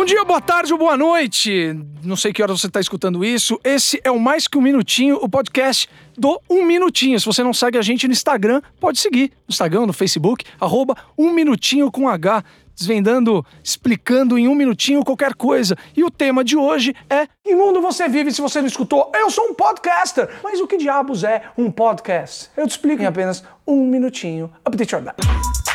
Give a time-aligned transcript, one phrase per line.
[0.00, 1.76] Bom dia, boa tarde ou boa noite.
[2.02, 3.60] Não sei que hora você está escutando isso.
[3.62, 7.20] Esse é o Mais Que Um Minutinho, o podcast do Um Minutinho.
[7.20, 9.30] Se você não segue a gente no Instagram, pode seguir.
[9.46, 12.42] No Instagram, no Facebook, arroba Um Minutinho com H.
[12.74, 15.76] Desvendando, explicando em um minutinho qualquer coisa.
[15.94, 19.12] E o tema de hoje é Em mundo você vive se você não escutou?
[19.14, 20.30] Eu sou um podcaster!
[20.42, 22.48] Mas o que diabos é um podcast?
[22.56, 24.50] Eu te explico em apenas um minutinho.
[24.64, 25.69] Update your life.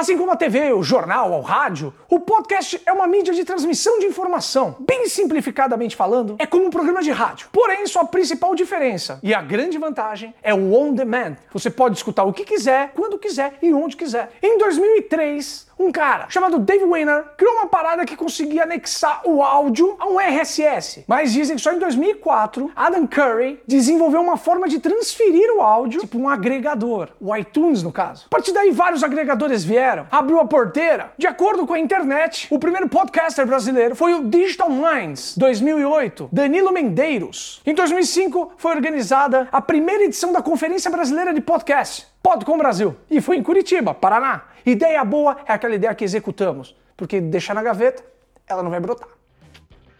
[0.00, 3.98] Assim como a TV, o jornal, o rádio, o podcast é uma mídia de transmissão
[3.98, 4.74] de informação.
[4.80, 7.50] Bem simplificadamente falando, é como um programa de rádio.
[7.52, 11.36] Porém, sua principal diferença e a grande vantagem é o on demand.
[11.52, 14.30] Você pode escutar o que quiser, quando quiser e onde quiser.
[14.42, 19.96] Em 2003, um cara chamado Dave Weiner criou uma parada que conseguia anexar o áudio
[19.98, 21.04] a um RSS.
[21.08, 26.00] Mas dizem que só em 2004, Adam Curry desenvolveu uma forma de transferir o áudio,
[26.02, 28.26] tipo um agregador, o iTunes no caso.
[28.26, 31.12] A partir daí, vários agregadores vieram, abriu a porteira.
[31.16, 36.72] De acordo com a internet, o primeiro podcaster brasileiro foi o Digital Minds, 2008, Danilo
[36.72, 37.62] Mendeiros.
[37.64, 42.10] Em 2005, foi organizada a primeira edição da Conferência Brasileira de Podcast.
[42.22, 42.96] Podcom Brasil.
[43.10, 44.42] E foi em Curitiba, Paraná.
[44.64, 48.04] Ideia boa é aquela ideia que executamos, porque deixar na gaveta,
[48.46, 49.08] ela não vai brotar.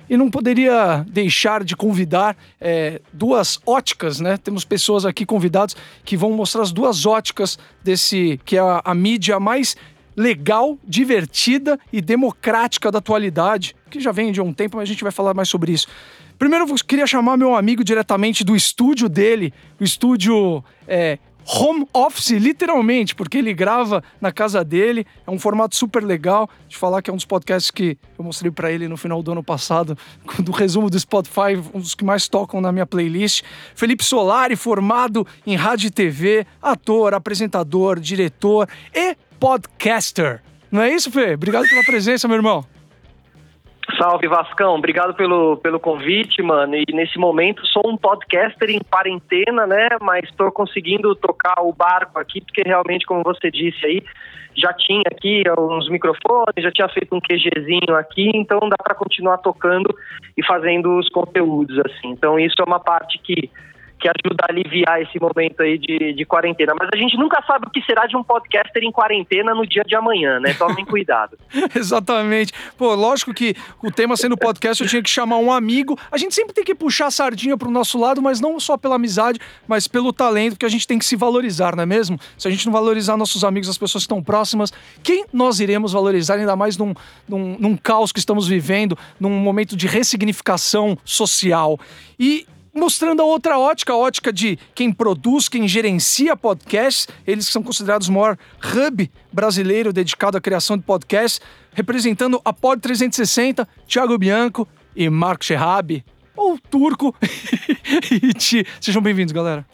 [0.08, 4.36] E não poderia deixar de convidar é, duas óticas, né?
[4.36, 8.94] Temos pessoas aqui convidados que vão mostrar as duas óticas desse que é a, a
[8.94, 9.76] mídia mais
[10.16, 15.02] legal, divertida e democrática da atualidade, que já vem de um tempo, mas a gente
[15.02, 15.86] vai falar mais sobre isso.
[16.38, 22.30] Primeiro, eu queria chamar meu amigo diretamente do estúdio dele, o estúdio é, home office,
[22.30, 25.06] literalmente, porque ele grava na casa dele.
[25.26, 26.48] É um formato super legal.
[26.68, 29.32] De falar que é um dos podcasts que eu mostrei para ele no final do
[29.32, 29.96] ano passado,
[30.38, 33.42] do resumo do Spotify, um dos que mais tocam na minha playlist.
[33.74, 40.42] Felipe Solari, formado em rádio e TV, ator, apresentador, diretor e podcaster.
[40.70, 41.34] Não é isso, Fê?
[41.34, 42.64] Obrigado pela presença, meu irmão.
[43.96, 46.74] Salve Vascão, obrigado pelo, pelo convite, mano.
[46.76, 49.88] E nesse momento sou um podcaster em quarentena, né?
[50.00, 54.02] Mas estou conseguindo tocar o barco aqui, porque realmente, como você disse aí,
[54.54, 59.38] já tinha aqui uns microfones, já tinha feito um QGzinho aqui, então dá para continuar
[59.38, 59.94] tocando
[60.36, 62.08] e fazendo os conteúdos, assim.
[62.10, 63.50] Então isso é uma parte que
[64.00, 66.74] que ajuda a aliviar esse momento aí de, de quarentena.
[66.78, 69.82] Mas a gente nunca sabe o que será de um podcaster em quarentena no dia
[69.86, 70.54] de amanhã, né?
[70.54, 71.38] Tomem cuidado.
[71.74, 72.52] Exatamente.
[72.78, 75.98] Pô, lógico que o tema sendo podcast, eu tinha que chamar um amigo.
[76.10, 78.94] A gente sempre tem que puxar a sardinha pro nosso lado, mas não só pela
[78.94, 79.38] amizade,
[79.68, 82.18] mas pelo talento, que a gente tem que se valorizar, não é mesmo?
[82.38, 84.72] Se a gente não valorizar nossos amigos, as pessoas que estão próximas,
[85.02, 86.94] quem nós iremos valorizar, ainda mais num,
[87.28, 91.78] num, num caos que estamos vivendo, num momento de ressignificação social.
[92.18, 97.62] E mostrando a outra ótica, a ótica de quem produz, quem gerencia podcasts, eles são
[97.62, 101.40] considerados o maior hub brasileiro dedicado à criação de podcasts,
[101.72, 106.04] representando a Pod 360, Thiago Bianco e Marco Scherrabi,
[106.36, 107.14] ou Turco.
[108.80, 109.66] Sejam bem-vindos, galera.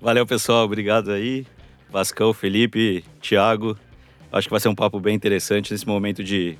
[0.00, 0.64] Valeu, pessoal.
[0.64, 1.46] Obrigado aí.
[1.90, 3.76] Vascão, Felipe, Thiago.
[4.30, 6.56] Acho que vai ser um papo bem interessante nesse momento de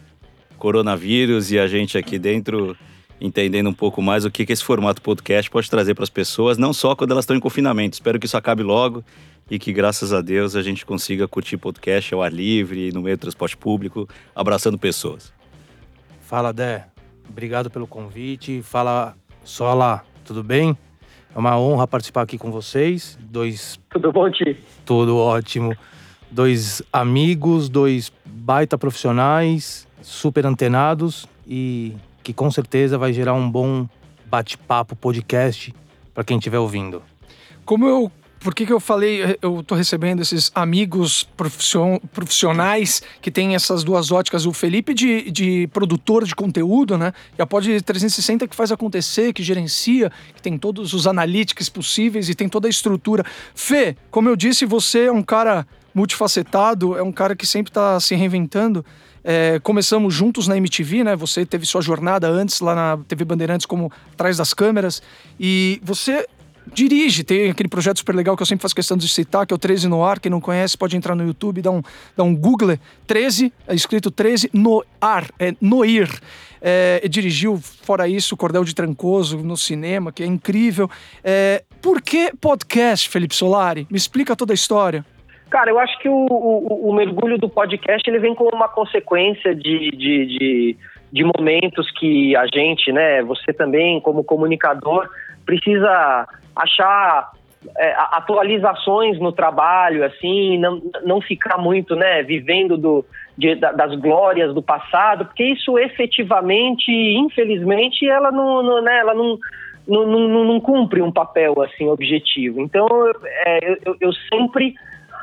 [0.57, 2.77] coronavírus e a gente aqui dentro
[3.21, 6.59] entendendo um pouco mais o que, que esse formato podcast pode trazer para as pessoas,
[6.59, 7.95] não só quando elas estão em confinamento.
[7.95, 9.05] Espero que isso acabe logo
[9.51, 13.17] e que, graças a Deus, a gente consiga curtir podcast ao ar livre, no meio
[13.17, 15.33] do transporte público, abraçando pessoas.
[16.21, 16.87] Fala, Dé.
[17.29, 18.63] Obrigado pelo convite.
[18.63, 20.77] Fala, Sola, tudo bem?
[21.35, 23.19] É uma honra participar aqui com vocês.
[23.21, 23.79] Dois.
[23.91, 24.57] Tudo bom, Ti?
[24.85, 25.75] Tudo ótimo.
[26.31, 31.95] Dois amigos, dois baita profissionais, super antenados e
[32.29, 33.89] que com certeza vai gerar um bom
[34.27, 35.75] bate-papo, podcast
[36.13, 37.03] para quem estiver ouvindo.
[37.65, 41.27] Como eu por que, que eu falei, eu tô recebendo esses amigos
[42.13, 47.15] profissionais que têm essas duas óticas, o Felipe de, de produtor de conteúdo, né?
[47.37, 52.29] E a Pod 360 que faz acontecer, que gerencia, que tem todos os analytics possíveis
[52.29, 53.25] e tem toda a estrutura.
[53.55, 57.99] Fê, como eu disse, você é um cara multifacetado, é um cara que sempre está
[57.99, 58.85] se reinventando.
[59.25, 61.17] É, começamos juntos na MTV, né?
[61.17, 65.03] Você teve sua jornada antes lá na TV Bandeirantes como atrás das câmeras
[65.39, 66.27] e você
[66.73, 69.57] dirige, tem aquele projeto super legal que eu sempre faço questão de citar, que é
[69.57, 70.21] o 13 no ar.
[70.21, 71.83] Quem não conhece pode entrar no YouTube, dar um,
[72.17, 72.79] dar um Google.
[73.07, 76.11] 13, é escrito 13 no ar, é Noir.
[76.61, 80.91] É, dirigiu, fora isso, Cordel de Trancoso no cinema, que é incrível.
[81.23, 83.87] É, por que podcast, Felipe Solari?
[83.91, 85.05] Me explica toda a história.
[85.51, 89.55] Cara, eu acho que o, o, o, mergulho do podcast ele vem como uma consequência
[89.55, 90.77] de, de, de,
[91.11, 95.09] de, momentos que a gente, né, você também, como comunicador,
[95.47, 97.31] precisa achar
[97.79, 103.05] é, atualizações no trabalho, assim, não, não ficar muito, né, vivendo do,
[103.37, 109.39] de, das glórias do passado, porque isso efetivamente, infelizmente, ela não, não né, ela não,
[109.87, 112.61] não, não, não, cumpre um papel assim objetivo.
[112.61, 112.87] Então,
[113.47, 114.75] é, eu, eu sempre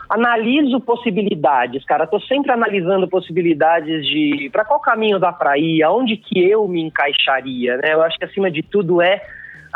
[0.10, 2.04] analiso possibilidades, cara.
[2.04, 6.81] Estou sempre analisando possibilidades de para qual caminho dá para ir, aonde que eu me
[6.81, 7.94] encaixaria, né?
[7.94, 9.22] Eu acho que acima de tudo é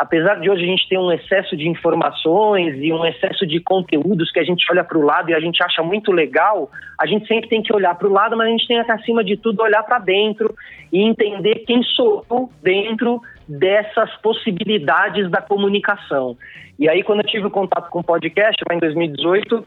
[0.00, 4.32] apesar de hoje a gente ter um excesso de informações e um excesso de conteúdos
[4.32, 7.26] que a gente olha para o lado e a gente acha muito legal, a gente
[7.26, 9.60] sempre tem que olhar para o lado, mas a gente tem que, acima de tudo,
[9.60, 10.54] olhar para dentro
[10.90, 16.34] e entender quem sou eu dentro dessas possibilidades da comunicação.
[16.78, 19.66] E aí, quando eu tive contato com o podcast, lá em 2018,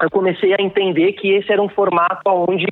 [0.00, 2.66] eu comecei a entender que esse era um formato onde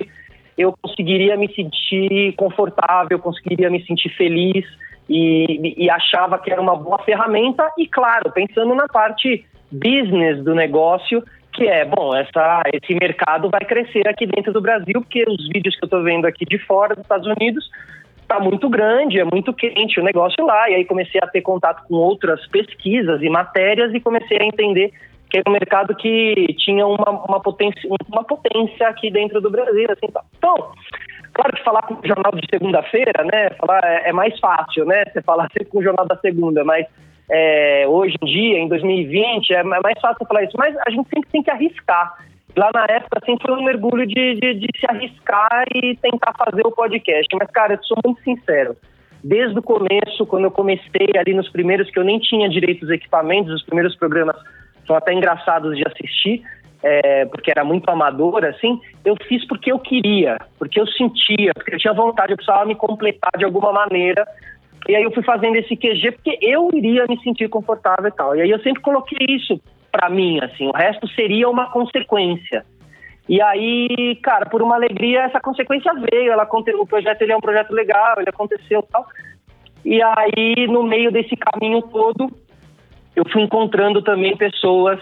[0.57, 4.65] eu conseguiria me sentir confortável, conseguiria me sentir feliz,
[5.09, 7.71] e, e achava que era uma boa ferramenta.
[7.77, 13.61] E, claro, pensando na parte business do negócio, que é, bom, essa, esse mercado vai
[13.61, 16.95] crescer aqui dentro do Brasil, porque os vídeos que eu estou vendo aqui de fora
[16.95, 17.69] dos Estados Unidos
[18.21, 21.87] está muito grande, é muito quente o negócio lá, e aí comecei a ter contato
[21.87, 24.91] com outras pesquisas e matérias e comecei a entender
[25.29, 29.85] que era um mercado que tinha uma, uma, potência, uma potência aqui dentro do Brasil.
[29.89, 30.07] Assim,
[30.37, 30.71] então,
[31.37, 33.51] Claro que falar com o jornal de segunda-feira, né?
[33.59, 35.03] Falar é, é, mais fácil, né?
[35.05, 36.87] Você falar sempre com o jornal da segunda, mas
[37.29, 40.57] é, hoje em dia, em 2020, é mais fácil falar isso.
[40.57, 42.17] Mas a gente sempre tem que arriscar.
[42.55, 46.65] Lá na época, sempre foi um mergulho de, de, de se arriscar e tentar fazer
[46.65, 47.27] o podcast.
[47.39, 48.75] Mas, cara, eu sou muito sincero.
[49.23, 52.91] Desde o começo, quando eu comecei ali nos primeiros, que eu nem tinha direito aos
[52.91, 54.35] equipamentos, os primeiros programas
[54.87, 56.41] são até engraçados de assistir,
[56.81, 61.75] é, porque era muito amador, assim, eu fiz porque eu queria, porque eu sentia, porque
[61.75, 64.25] eu tinha vontade, eu precisava me completar de alguma maneira.
[64.87, 68.35] E aí eu fui fazendo esse QG porque eu iria me sentir confortável e tal.
[68.35, 69.59] E aí eu sempre coloquei isso
[69.91, 72.63] para mim, assim, o resto seria uma consequência.
[73.27, 76.31] E aí, cara, por uma alegria, essa consequência veio.
[76.31, 79.05] Ela, o projeto ele é um projeto legal, ele aconteceu e tal.
[79.83, 82.31] E aí, no meio desse caminho todo,
[83.17, 84.99] eu fui encontrando também pessoas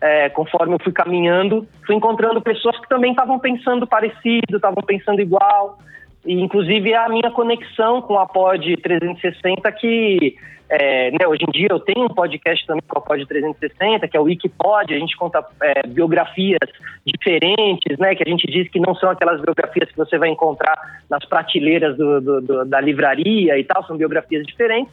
[0.00, 5.20] é, conforme eu fui caminhando, fui encontrando pessoas que também estavam pensando parecido, estavam pensando
[5.20, 5.78] igual.
[6.24, 10.36] E, inclusive, a minha conexão com a Pod 360, que
[10.68, 14.16] é, né, hoje em dia eu tenho um podcast também com a Pod 360, que
[14.16, 16.70] é o Wikipod, a gente conta é, biografias
[17.04, 20.76] diferentes, né, que a gente diz que não são aquelas biografias que você vai encontrar
[21.10, 24.92] nas prateleiras do, do, do, da livraria e tal, são biografias diferentes.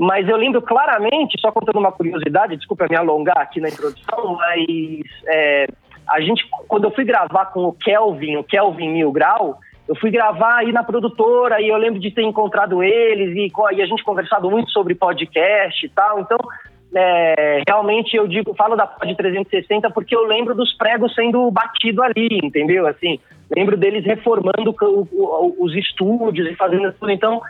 [0.00, 4.66] Mas eu lembro claramente, só contando uma curiosidade, desculpa me alongar aqui na introdução, mas
[5.26, 5.66] é,
[6.08, 10.10] a gente, quando eu fui gravar com o Kelvin, o Kelvin Mil Grau, eu fui
[10.10, 14.02] gravar aí na produtora e eu lembro de ter encontrado eles e, e a gente
[14.02, 16.18] conversado muito sobre podcast e tal.
[16.18, 16.38] Então,
[16.94, 22.02] é, realmente eu digo, falo da Pod 360 porque eu lembro dos pregos sendo batido
[22.02, 22.86] ali, entendeu?
[22.86, 23.20] Assim,
[23.54, 27.12] lembro deles reformando o, o, os estúdios e fazendo tudo.
[27.12, 27.42] Então,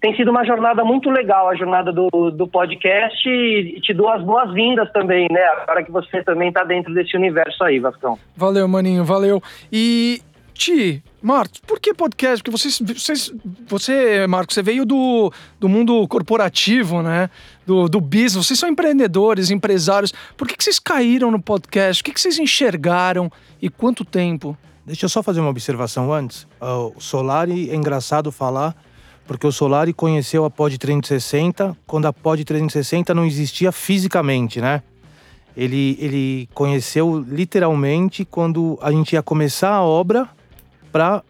[0.00, 4.22] tem sido uma jornada muito legal, a jornada do, do podcast, e te dou as
[4.22, 5.42] boas-vindas também, né?
[5.62, 8.18] Agora que você também está dentro desse universo aí, Vascão.
[8.36, 9.42] Valeu, maninho, valeu.
[9.72, 10.20] E,
[10.56, 12.42] Ti, Marcos, por que podcast?
[12.42, 13.32] Porque vocês, vocês,
[13.68, 15.30] você, Marcos, você veio do,
[15.60, 17.28] do mundo corporativo, né?
[17.66, 20.14] Do, do business, vocês são empreendedores, empresários.
[20.36, 22.00] Por que, que vocês caíram no podcast?
[22.00, 23.30] O que, que vocês enxergaram
[23.60, 24.56] e quanto tempo?
[24.86, 26.46] Deixa eu só fazer uma observação antes.
[26.60, 28.74] O Solari é engraçado falar
[29.26, 34.82] porque o Solari conheceu a Pod 360 quando a Pod 360 não existia fisicamente, né?
[35.56, 40.28] Ele, ele conheceu literalmente quando a gente ia começar a obra
[40.92, 41.22] para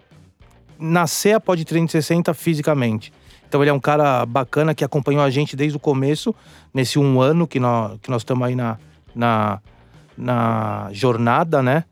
[0.78, 3.12] nascer a Pod 360 fisicamente.
[3.48, 6.34] Então ele é um cara bacana que acompanhou a gente desde o começo,
[6.74, 8.76] nesse um ano que nós que nós estamos aí na,
[9.14, 9.60] na,
[10.18, 11.84] na jornada, né?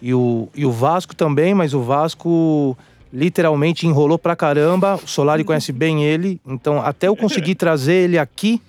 [0.00, 2.76] E o, e o Vasco também, mas o Vasco
[3.14, 4.96] literalmente enrolou pra caramba.
[4.96, 8.60] O Solari conhece bem ele, então até eu conseguir trazer ele aqui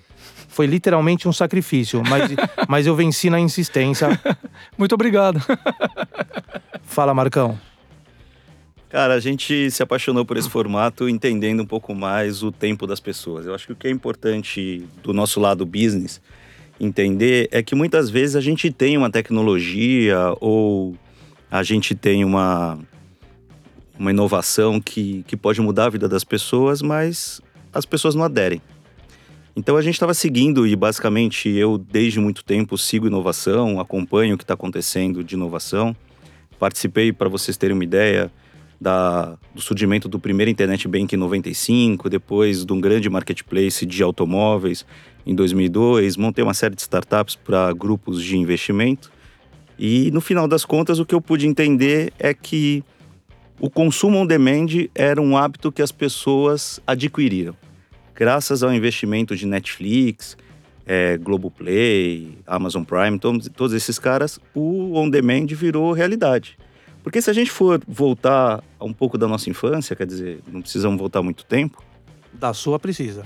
[0.48, 2.30] foi literalmente um sacrifício, mas,
[2.66, 4.18] mas eu venci na insistência.
[4.78, 5.38] Muito obrigado.
[6.84, 7.58] Fala, Marcão.
[8.88, 13.00] Cara, a gente se apaixonou por esse formato entendendo um pouco mais o tempo das
[13.00, 13.44] pessoas.
[13.44, 16.22] Eu acho que o que é importante do nosso lado business
[16.80, 20.96] entender é que muitas vezes a gente tem uma tecnologia ou
[21.50, 22.78] a gente tem uma
[23.98, 27.40] uma inovação que, que pode mudar a vida das pessoas, mas
[27.72, 28.60] as pessoas não aderem.
[29.54, 34.38] Então a gente estava seguindo e basicamente eu desde muito tempo sigo inovação, acompanho o
[34.38, 35.96] que está acontecendo de inovação.
[36.58, 38.30] Participei, para vocês terem uma ideia,
[38.80, 44.02] da, do surgimento do primeiro Internet Bank em 95, depois de um grande marketplace de
[44.02, 44.84] automóveis
[45.24, 49.10] em 2002, montei uma série de startups para grupos de investimento.
[49.78, 52.84] E no final das contas, o que eu pude entender é que
[53.60, 57.54] o consumo on demand era um hábito que as pessoas adquiriram.
[58.14, 60.36] Graças ao investimento de Netflix,
[60.86, 66.56] é, Globoplay, Amazon Prime, todos, todos esses caras, o on demand virou realidade.
[67.02, 70.60] Porque se a gente for voltar a um pouco da nossa infância, quer dizer, não
[70.60, 71.82] precisamos voltar muito tempo.
[72.32, 73.22] Da sua precisa.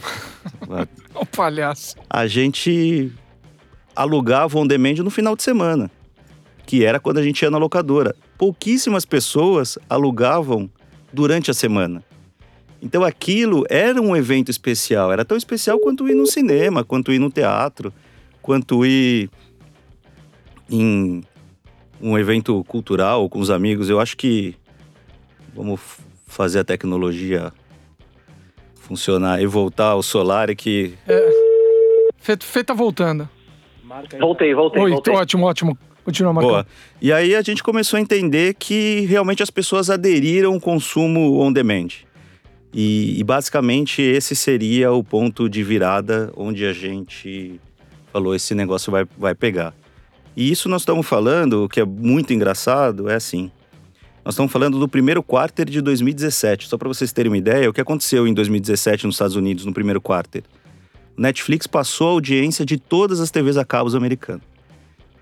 [1.14, 1.96] o palhaço.
[2.08, 3.12] A gente
[3.96, 5.90] alugava on demand no final de semana,
[6.71, 8.15] que era quando a gente ia na locadora.
[8.39, 10.71] Pouquíssimas pessoas alugavam
[11.12, 12.00] durante a semana.
[12.81, 17.19] Então aquilo era um evento especial, era tão especial quanto ir no cinema, quanto ir
[17.19, 17.93] no teatro,
[18.41, 19.29] quanto ir
[20.71, 21.25] em
[22.00, 24.55] um evento cultural com os amigos, eu acho que
[25.53, 25.81] vamos
[26.29, 27.53] fazer a tecnologia
[28.77, 30.95] funcionar e voltar ao solar e que.
[31.09, 31.31] É.
[32.17, 33.29] Fê, Fê tá voltando.
[34.21, 35.12] Voltei, voltei, Oi, voltei.
[35.12, 35.77] ótimo, ótimo.
[36.04, 36.50] Continua marcando.
[36.50, 36.66] Boa.
[37.00, 41.52] E aí a gente começou a entender que realmente as pessoas aderiram ao consumo on
[41.52, 41.88] demand.
[42.73, 47.61] E, e basicamente esse seria o ponto de virada onde a gente
[48.12, 49.75] falou: esse negócio vai, vai pegar.
[50.37, 53.50] E isso nós estamos falando, o que é muito engraçado, é assim.
[54.25, 56.69] Nós estamos falando do primeiro quarter de 2017.
[56.69, 59.73] Só para vocês terem uma ideia, o que aconteceu em 2017 nos Estados Unidos, no
[59.73, 60.45] primeiro quarter.
[61.16, 64.42] Netflix passou a audiência de todas as TVs a cabos americanas.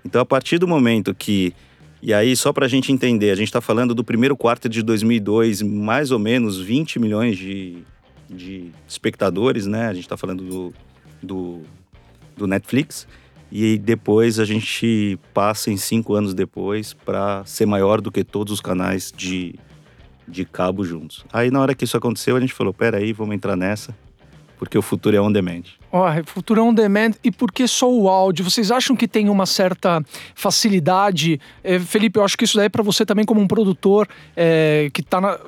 [0.05, 1.53] Então, a partir do momento que.
[2.01, 4.81] E aí, só para a gente entender, a gente está falando do primeiro quarto de
[4.81, 7.83] 2002, mais ou menos 20 milhões de,
[8.29, 9.87] de espectadores, né?
[9.87, 10.73] A gente está falando do,
[11.21, 11.61] do,
[12.37, 13.05] do Netflix.
[13.51, 18.53] E depois a gente passa em cinco anos depois para ser maior do que todos
[18.53, 19.55] os canais de,
[20.27, 21.25] de cabo juntos.
[21.33, 23.95] Aí na hora que isso aconteceu, a gente falou: peraí, vamos entrar nessa,
[24.59, 25.63] porque o futuro é on demand.
[25.89, 28.43] Oh, futuro é on demand e por que só o áudio?
[28.43, 30.03] Vocês acham que tem uma certa
[30.35, 31.39] facilidade?
[31.63, 34.91] É, Felipe, eu acho que isso daí é para você também como um produtor é,
[34.93, 35.39] que tá na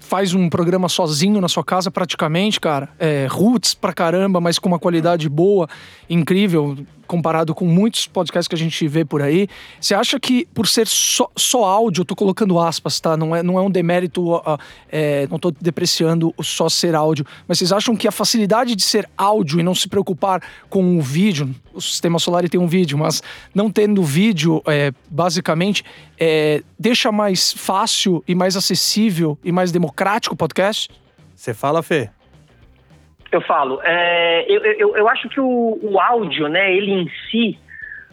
[0.00, 2.88] faz um programa sozinho na sua casa praticamente, cara.
[2.98, 5.68] É, roots pra caramba, mas com uma qualidade boa,
[6.08, 6.76] incrível,
[7.06, 9.48] comparado com muitos podcasts que a gente vê por aí.
[9.80, 13.16] Você acha que por ser só, só áudio, tô colocando aspas, tá?
[13.16, 14.58] Não é, não é um demérito, uh,
[14.90, 19.08] é, não tô depreciando só ser áudio, mas vocês acham que a facilidade de ser
[19.16, 23.22] áudio e não se preocupar com o vídeo, o sistema solar tem um vídeo, mas
[23.54, 25.84] não tendo vídeo, é, basicamente,
[26.18, 30.90] é, deixa mais fácil e mais acessível e mais democrático o podcast?
[31.34, 32.10] Você fala, Fê?
[33.34, 33.80] Eu falo.
[33.82, 37.58] É, eu, eu, eu, acho que o, o, áudio, né, ele em si,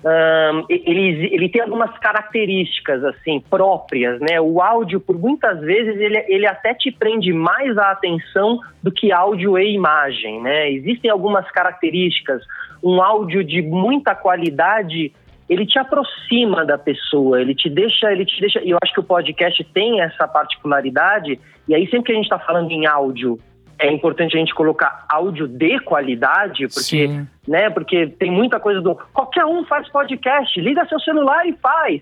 [0.03, 4.41] um, ele, ele tem algumas características assim próprias, né?
[4.41, 9.11] O áudio, por muitas vezes, ele, ele até te prende mais a atenção do que
[9.11, 10.71] áudio e imagem, né?
[10.71, 12.41] Existem algumas características.
[12.83, 15.13] Um áudio de muita qualidade
[15.47, 18.59] ele te aproxima da pessoa, ele te deixa, ele te deixa.
[18.63, 21.39] E eu acho que o podcast tem essa particularidade.
[21.67, 23.37] E aí sempre que a gente está falando em áudio,
[23.81, 27.27] é importante a gente colocar áudio de qualidade, porque, Sim.
[27.47, 32.01] né, porque tem muita coisa do qualquer um faz podcast, liga seu celular e faz.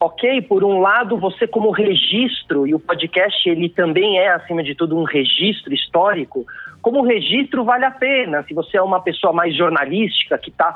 [0.00, 4.76] Ok, por um lado, você como registro, e o podcast ele também é, acima de
[4.76, 6.46] tudo, um registro histórico,
[6.80, 8.44] como registro vale a pena.
[8.44, 10.72] Se você é uma pessoa mais jornalística, que está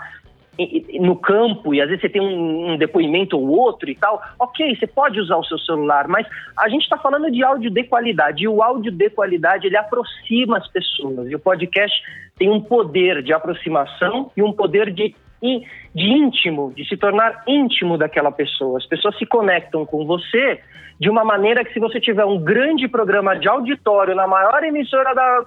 [1.01, 4.77] no campo e às vezes você tem um, um, depoimento ou outro e tal, ok,
[4.77, 6.27] você pode usar o seu celular, mas
[6.59, 10.59] a gente está falando de áudio de qualidade e o áudio de qualidade ele aproxima
[10.59, 11.97] as pessoas e o podcast
[12.39, 17.97] tem um poder de aproximação e um poder de, de íntimo, de se tornar íntimo
[17.97, 18.79] daquela pessoa.
[18.79, 20.61] As pessoas se conectam com você
[21.01, 25.15] de uma maneira que se você tiver um grande programa de auditório na maior emissora
[25.15, 25.43] da,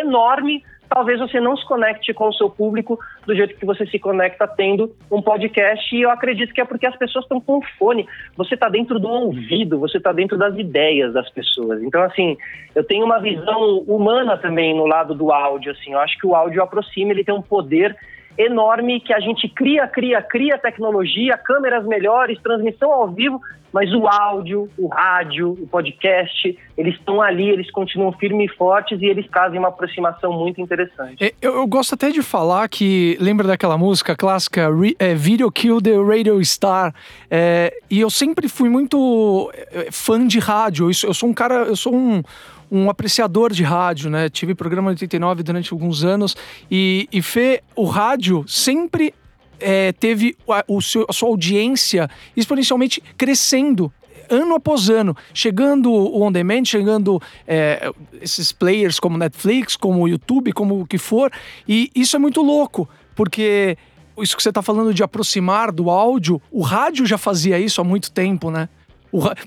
[0.00, 3.98] enorme talvez você não se conecte com o seu público do jeito que você se
[3.98, 5.94] conecta tendo um podcast.
[5.94, 8.06] E eu acredito que é porque as pessoas estão com fone.
[8.36, 11.82] Você está dentro do ouvido, você está dentro das ideias das pessoas.
[11.82, 12.36] Então, assim,
[12.74, 15.72] eu tenho uma visão humana também no lado do áudio.
[15.72, 17.96] Assim, eu acho que o áudio aproxima, ele tem um poder
[18.36, 23.40] enorme que a gente cria, cria, cria tecnologia, câmeras melhores, transmissão ao vivo,
[23.72, 29.00] mas o áudio, o rádio, o podcast, eles estão ali, eles continuam firmes e fortes
[29.02, 31.22] e eles fazem uma aproximação muito interessante.
[31.22, 35.50] É, eu, eu gosto até de falar que, lembra daquela música clássica, Re, é, Video
[35.52, 36.94] Kill the Radio Star?
[37.30, 41.64] É, e eu sempre fui muito é, fã de rádio, eu, eu sou um cara,
[41.64, 42.22] eu sou um
[42.70, 44.28] um apreciador de rádio, né?
[44.28, 46.36] Tive programa 89 durante alguns anos
[46.70, 49.14] e, e Fê, o rádio sempre
[49.60, 53.92] é, teve a, o seu, a sua audiência exponencialmente crescendo
[54.30, 60.52] ano após ano, chegando o on demand, chegando é, esses players como Netflix, como YouTube,
[60.52, 61.32] como o que for,
[61.66, 63.76] e isso é muito louco, porque
[64.18, 67.84] isso que você está falando de aproximar do áudio, o rádio já fazia isso há
[67.84, 68.68] muito tempo, né?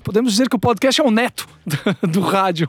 [0.02, 1.48] Podemos dizer que o podcast é o neto
[2.02, 2.68] do rádio.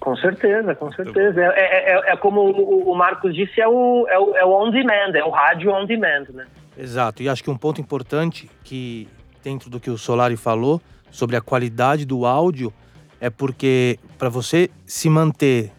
[0.00, 1.40] Com certeza, com certeza.
[1.40, 4.70] É, é, é, é como o, Marcos disse, é o, é, o, é o on
[4.70, 6.46] demand, é o rádio on demand, né?
[6.76, 7.22] Exato.
[7.22, 9.08] E acho que um ponto importante que,
[9.42, 12.72] dentro do que o Solari falou, sobre a qualidade do áudio,
[13.20, 15.72] é porque para você se manter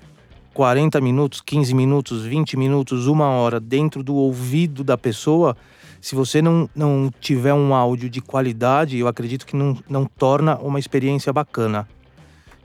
[0.54, 5.56] 40 minutos, 15 minutos, 20 minutos, uma hora dentro do ouvido da pessoa,
[6.02, 10.58] se você não, não tiver um áudio de qualidade, eu acredito que não, não torna
[10.58, 11.88] uma experiência bacana.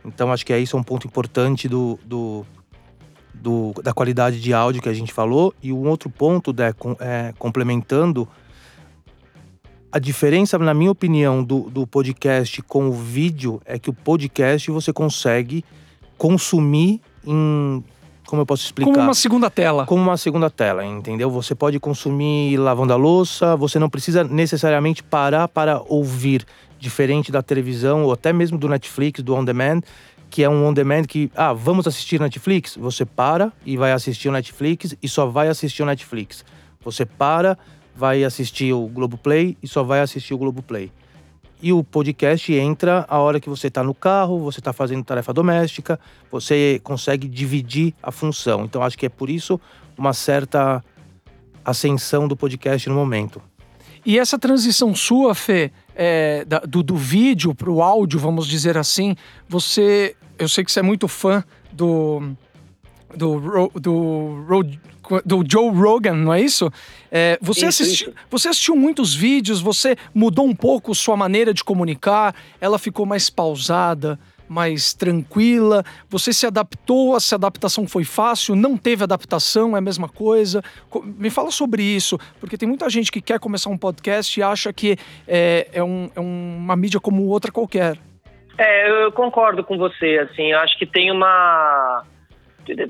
[0.05, 2.47] Então acho que é isso é um ponto importante do, do,
[3.33, 5.55] do, da qualidade de áudio que a gente falou.
[5.63, 8.29] E um outro ponto, né, com, é, complementando,
[9.91, 14.71] a diferença, na minha opinião, do, do podcast com o vídeo é que o podcast
[14.71, 15.65] você consegue
[16.19, 17.83] consumir em
[18.27, 18.91] como eu posso explicar?
[18.91, 19.87] Como uma segunda tela.
[19.87, 21.31] Como uma segunda tela, entendeu?
[21.31, 26.45] Você pode consumir lavando a louça, você não precisa necessariamente parar para ouvir,
[26.85, 29.81] diferente da televisão ou até mesmo do Netflix, do on demand,
[30.31, 32.77] que é um on demand que, ah, vamos assistir Netflix?
[32.77, 36.45] Você para e vai assistir o Netflix e só vai assistir o Netflix.
[36.85, 37.59] Você para,
[37.97, 40.93] vai assistir o Globoplay e só vai assistir o Globoplay.
[41.63, 45.33] E o podcast entra a hora que você está no carro, você está fazendo tarefa
[45.33, 45.99] doméstica,
[46.31, 48.65] você consegue dividir a função.
[48.65, 49.59] Então acho que é por isso
[49.97, 50.85] uma certa
[51.65, 53.41] ascensão do podcast no momento.
[54.05, 58.77] E essa transição sua, Fê, é, da, do, do vídeo para o áudio, vamos dizer
[58.77, 59.17] assim,
[59.49, 60.17] você.
[60.39, 62.35] Eu sei que você é muito fã do.
[63.17, 64.63] Do, do,
[65.25, 66.69] do, Joe Rogan, não é isso?
[67.13, 68.15] É, você, isso, assisti, isso.
[68.29, 73.31] você assistiu muitos vídeos, você mudou um pouco sua maneira de comunicar, ela ficou mais
[73.31, 75.85] pausada, mais tranquila.
[76.09, 80.63] Você se adaptou, essa adaptação foi fácil, não teve adaptação, é a mesma coisa.
[81.05, 84.73] Me fala sobre isso, porque tem muita gente que quer começar um podcast e acha
[84.73, 87.99] que é, é, um, é uma mídia como outra qualquer.
[88.57, 92.05] É, eu concordo com você, assim, eu acho que tem uma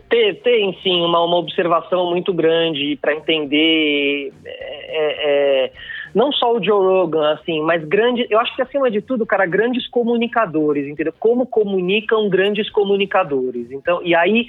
[0.08, 5.72] ter, tem sim uma, uma observação muito grande para entender é, é, é,
[6.14, 9.46] não só o Joe Rogan, assim, mas grande, eu acho que acima de tudo, cara,
[9.46, 11.12] grandes comunicadores, entendeu?
[11.18, 13.70] Como comunicam grandes comunicadores.
[13.72, 14.46] Então, e aí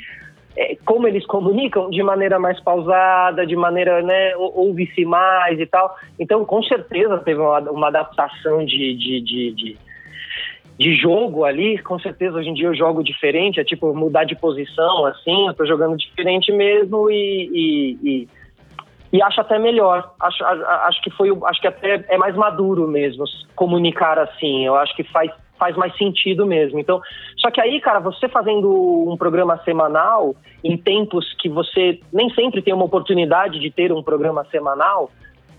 [0.55, 5.95] é, como eles comunicam de maneira mais pausada, de maneira, né, ouve-se mais e tal.
[6.19, 9.77] Então, com certeza teve uma, uma adaptação de, de, de, de
[10.77, 14.35] de jogo ali, com certeza hoje em dia eu jogo diferente, é tipo mudar de
[14.35, 18.27] posição, assim, eu tô jogando diferente mesmo e, e, e,
[19.11, 20.11] e acho até melhor.
[20.19, 23.23] Acho, acho que foi, acho que até é mais maduro mesmo
[23.55, 24.65] comunicar assim.
[24.65, 26.79] Eu acho que faz, faz mais sentido mesmo.
[26.79, 27.01] Então,
[27.37, 28.69] só que aí, cara, você fazendo
[29.09, 34.03] um programa semanal em tempos que você nem sempre tem uma oportunidade de ter um
[34.03, 35.09] programa semanal,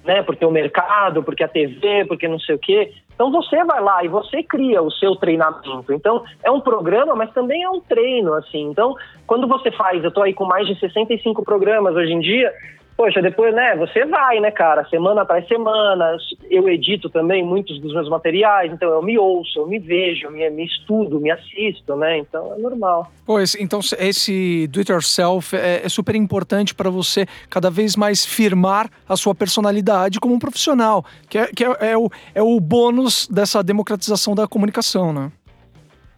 [0.04, 0.22] né?
[0.22, 2.92] Porque o mercado, porque a TV, porque não sei o quê.
[3.14, 5.92] Então você vai lá e você cria o seu treinamento.
[5.92, 8.68] Então é um programa, mas também é um treino, assim.
[8.70, 8.94] Então,
[9.26, 12.52] quando você faz, eu estou aí com mais de 65 programas hoje em dia,
[12.96, 16.16] Poxa, depois, né, você vai, né, cara, semana após semana,
[16.50, 20.30] eu edito também muitos dos meus materiais, então eu me ouço, eu me vejo, eu
[20.30, 23.12] me, me estudo, me assisto, né, então é normal.
[23.26, 28.24] Pois, então esse do it yourself é, é super importante para você cada vez mais
[28.24, 32.58] firmar a sua personalidade como um profissional, que é, que é, é, o, é o
[32.58, 35.30] bônus dessa democratização da comunicação, né?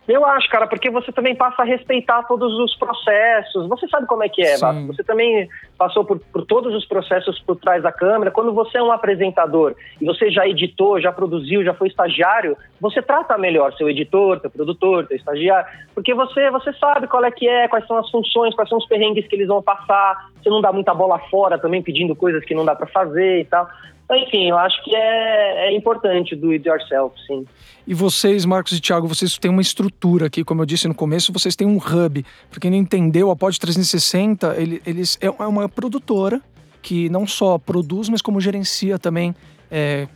[0.08, 3.68] Eu acho, cara, porque você também passa a respeitar todos os processos.
[3.68, 4.86] Você sabe como é que é, Sim.
[4.86, 8.30] Você também passou por, por, todos os processos por trás da câmera.
[8.30, 13.02] Quando você é um apresentador e você já editou, já produziu, já foi estagiário, você
[13.02, 17.46] trata melhor seu editor, seu produtor, seu estagiário, porque você, você sabe qual é que
[17.46, 20.30] é, quais são as funções, quais são os perrengues que eles vão passar.
[20.42, 23.44] Você não dá muita bola fora também pedindo coisas que não dá para fazer e
[23.44, 23.68] tal.
[24.10, 27.44] Enfim, eu acho que é, é importante do it yourself, sim.
[27.86, 31.32] E vocês, Marcos e Thiago, vocês têm uma estrutura aqui, como eu disse no começo,
[31.32, 32.24] vocês têm um hub.
[32.50, 36.40] Para quem não entendeu, a Pod 360, ele, eles é, é uma produtora
[36.80, 39.34] que não só produz, mas como gerencia também
[39.70, 40.08] é,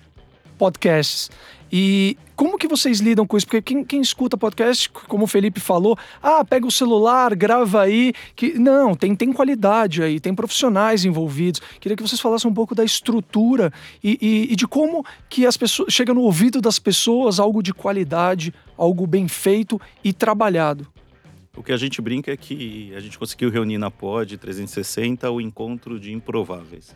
[0.59, 1.31] podcasts.
[1.73, 3.47] E como que vocês lidam com isso?
[3.47, 8.13] Porque quem, quem, escuta podcast, como o Felipe falou, ah, pega o celular, grava aí.
[8.37, 11.63] Que Não, tem, tem qualidade aí, tem profissionais envolvidos.
[11.81, 13.73] Queria que vocês falassem um pouco da estrutura
[14.05, 17.73] e, e, e de como que as pessoas chega no ouvido das pessoas algo de
[17.73, 20.87] qualidade, algo bem feito e trabalhado.
[21.57, 25.41] O que a gente brinca é que a gente conseguiu reunir na Pod 360 o
[25.41, 26.95] encontro de improváveis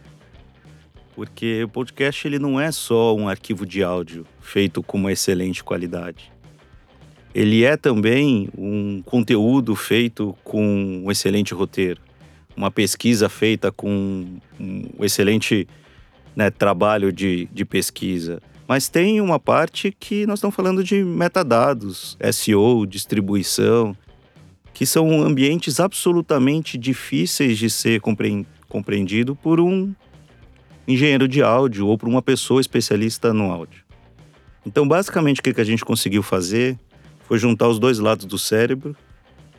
[1.16, 5.64] porque o podcast ele não é só um arquivo de áudio feito com uma excelente
[5.64, 6.30] qualidade.
[7.34, 12.00] ele é também um conteúdo feito com um excelente roteiro,
[12.54, 14.26] uma pesquisa feita com
[14.60, 15.66] um excelente
[16.34, 18.40] né, trabalho de, de pesquisa.
[18.68, 23.96] Mas tem uma parte que nós estamos falando de metadados, SEO, distribuição,
[24.74, 28.00] que são ambientes absolutamente difíceis de ser
[28.68, 29.94] compreendido por um
[30.86, 33.84] engenheiro de áudio ou por uma pessoa especialista no áudio.
[34.64, 36.78] Então, basicamente, o que a gente conseguiu fazer
[37.24, 38.96] foi juntar os dois lados do cérebro,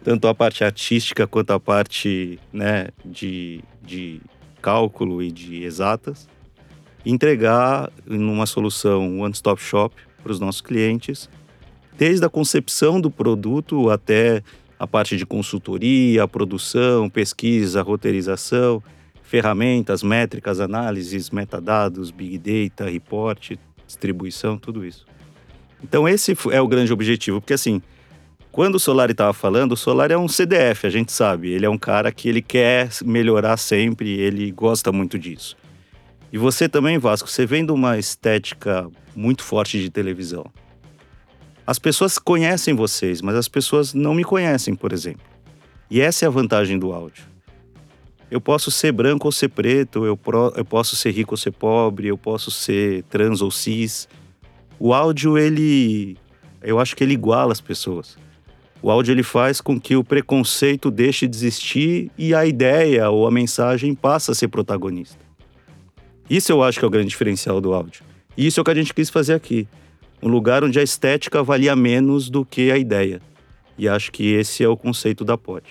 [0.03, 4.21] tanto a parte artística quanto a parte né, de, de
[4.61, 6.27] cálculo e de exatas,
[7.05, 11.29] e entregar numa solução one-stop shop para os nossos clientes,
[11.97, 14.43] desde a concepção do produto até
[14.79, 18.83] a parte de consultoria, produção, pesquisa, roteirização,
[19.27, 25.05] ferramentas, métricas, análises, metadados, big data, report, distribuição, tudo isso.
[25.83, 27.81] Então esse é o grande objetivo, porque assim,
[28.53, 31.49] quando o Solari estava falando, o Solari é um CDF, a gente sabe.
[31.51, 35.57] Ele é um cara que ele quer melhorar sempre, ele gosta muito disso.
[36.31, 40.45] E você também, Vasco, você vem de uma estética muito forte de televisão.
[41.65, 45.25] As pessoas conhecem vocês, mas as pessoas não me conhecem, por exemplo.
[45.91, 47.36] E essa é a vantagem do áudio.
[48.29, 51.51] Eu posso ser branco ou ser preto, eu, pro, eu posso ser rico ou ser
[51.51, 54.07] pobre, eu posso ser trans ou cis.
[54.79, 56.17] O áudio, ele.
[56.61, 58.17] Eu acho que ele iguala as pessoas.
[58.81, 63.25] O áudio ele faz com que o preconceito deixe de existir e a ideia ou
[63.25, 65.17] a mensagem passa a ser protagonista.
[66.29, 68.03] Isso eu acho que é o grande diferencial do áudio.
[68.35, 69.67] E isso é o que a gente quis fazer aqui
[70.21, 73.21] um lugar onde a estética valia menos do que a ideia.
[73.77, 75.63] E acho que esse é o conceito da pod.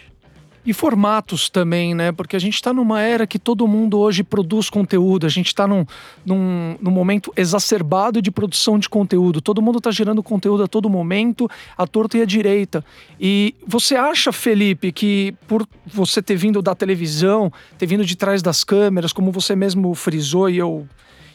[0.66, 2.11] E formatos também, né?
[2.11, 5.64] Porque a gente está numa era que todo mundo hoje produz conteúdo, a gente está
[5.64, 5.87] num,
[6.24, 9.40] num, num, momento exacerbado de produção de conteúdo.
[9.40, 11.48] Todo mundo está gerando conteúdo a todo momento,
[11.79, 12.85] à torta e à direita.
[13.20, 18.42] E você acha, Felipe, que por você ter vindo da televisão, ter vindo de trás
[18.42, 20.85] das câmeras, como você mesmo frisou e eu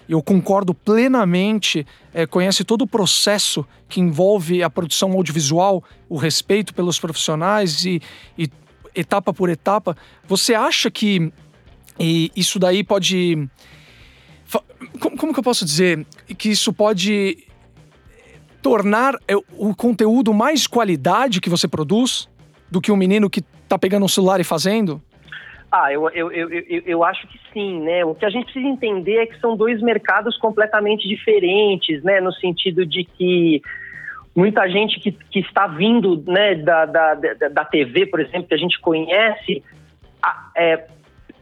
[0.10, 6.74] eu concordo plenamente, é, conhece todo o processo que envolve a produção audiovisual, o respeito
[6.74, 8.02] pelos profissionais e,
[8.38, 8.50] e
[8.96, 9.96] etapa por etapa.
[10.28, 11.32] Você acha que
[12.36, 13.48] isso daí pode.
[15.00, 16.06] Como, como que eu posso dizer?
[16.38, 17.46] Que isso pode
[18.62, 22.30] tornar é, o conteúdo mais qualidade que você produz
[22.70, 25.02] do que um menino que está pegando um celular e fazendo?
[25.72, 26.50] Ah, eu, eu, eu,
[26.86, 28.04] eu acho que sim, né?
[28.04, 32.20] O que a gente precisa entender é que são dois mercados completamente diferentes, né?
[32.20, 33.62] No sentido de que
[34.36, 38.58] muita gente que, que está vindo né, da, da, da TV, por exemplo, que a
[38.58, 39.64] gente conhece,
[40.56, 40.86] é,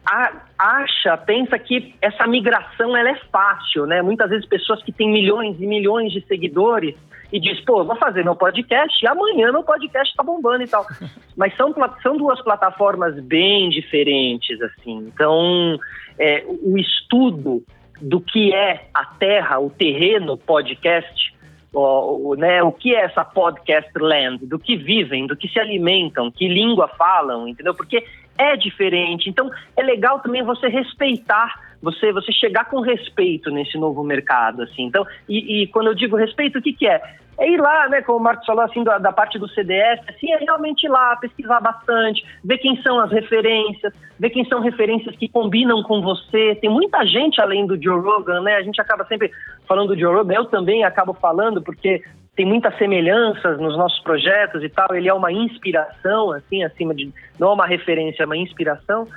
[0.05, 4.01] a, acha, pensa que essa migração ela é fácil, né?
[4.01, 6.95] Muitas vezes pessoas que têm milhões e milhões de seguidores
[7.31, 10.85] e diz, pô, vou fazer meu podcast e amanhã meu podcast tá bombando e tal.
[11.37, 14.97] Mas são, são duas plataformas bem diferentes, assim.
[15.13, 15.79] Então,
[16.17, 17.63] é, o estudo
[18.01, 21.28] do que é a terra, o terreno podcast,
[21.73, 25.59] o, o, né, o que é essa podcast land, do que vivem, do que se
[25.59, 27.73] alimentam, que língua falam, entendeu?
[27.73, 28.03] Porque
[28.37, 29.29] é diferente.
[29.29, 34.83] Então, é legal também você respeitar você você chegar com respeito nesse novo mercado, assim.
[34.83, 37.01] Então, e, e quando eu digo respeito, o que, que é?
[37.39, 40.29] É ir lá, né, como o Marcos falou, assim, da, da, parte do CDS, assim,
[40.33, 45.15] é realmente ir lá, pesquisar bastante, ver quem são as referências, ver quem são referências
[45.15, 46.55] que combinam com você.
[46.55, 48.55] Tem muita gente além do Joe Rogan, né?
[48.55, 49.31] A gente acaba sempre
[49.65, 52.03] falando do Joe Rogan, eu também acabo falando, porque
[52.39, 54.95] tem muitas semelhanças nos nossos projetos e tal.
[54.95, 57.11] Ele é uma inspiração, assim, acima de.
[57.37, 59.07] Não é uma referência, é uma inspiração.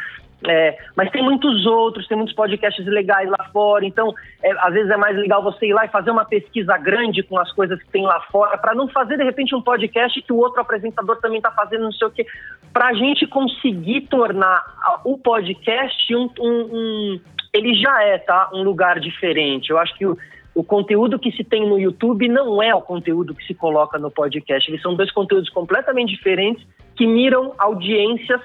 [0.48, 4.90] É, mas tem muitos outros, tem muitos podcasts legais lá fora, então é, às vezes
[4.90, 7.90] é mais legal você ir lá e fazer uma pesquisa grande com as coisas que
[7.90, 11.38] tem lá fora, para não fazer de repente um podcast que o outro apresentador também
[11.38, 12.26] está fazendo, não sei o quê,
[12.72, 14.64] para a gente conseguir tornar
[15.04, 17.20] o podcast um, um, um,
[17.52, 18.50] Ele já é, tá?
[18.52, 19.70] Um lugar diferente.
[19.70, 20.16] Eu acho que o,
[20.54, 24.10] o conteúdo que se tem no YouTube não é o conteúdo que se coloca no
[24.10, 24.68] podcast.
[24.68, 28.40] Eles são dois conteúdos completamente diferentes que miram audiências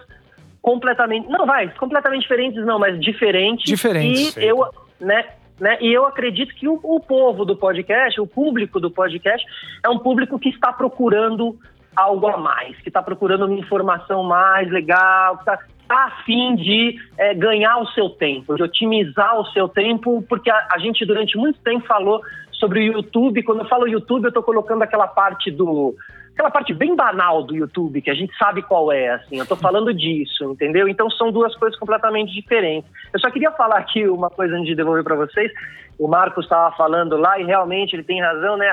[0.68, 1.30] completamente.
[1.30, 3.64] Não, vai, completamente diferentes, não, mas diferentes.
[3.64, 4.36] Diferentes.
[4.36, 4.66] E eu,
[5.00, 5.24] né,
[5.58, 9.48] né, e eu acredito que o, o povo do podcast, o público do podcast,
[9.82, 11.58] é um público que está procurando
[11.96, 17.00] algo a mais, que está procurando uma informação mais legal, que está tá afim de
[17.18, 21.38] é, ganhar o seu tempo, de otimizar o seu tempo, porque a, a, gente durante
[21.38, 23.42] muito tempo falou sobre o YouTube.
[23.44, 25.96] Quando eu falo YouTube, eu estou colocando aquela parte do
[26.38, 29.56] aquela parte bem banal do YouTube, que a gente sabe qual é, assim, eu tô
[29.56, 30.88] falando disso, entendeu?
[30.88, 32.88] Então são duas coisas completamente diferentes.
[33.12, 35.52] Eu só queria falar aqui uma coisa antes de devolver para vocês.
[35.98, 38.72] O Marcos estava falando lá e realmente ele tem razão, né?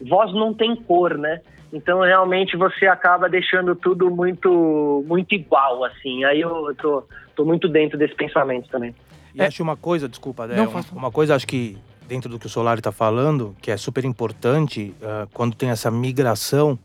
[0.00, 1.40] voz não tem cor, né?
[1.72, 6.24] Então realmente você acaba deixando tudo muito muito igual, assim.
[6.24, 7.04] Aí eu tô,
[7.36, 8.92] tô muito dentro desse pensamento também.
[9.32, 9.46] E é.
[9.46, 12.80] acho uma coisa, desculpa, Dé, uma, uma coisa acho que dentro do que o Solari
[12.80, 16.76] está falando, que é super importante uh, quando tem essa migração,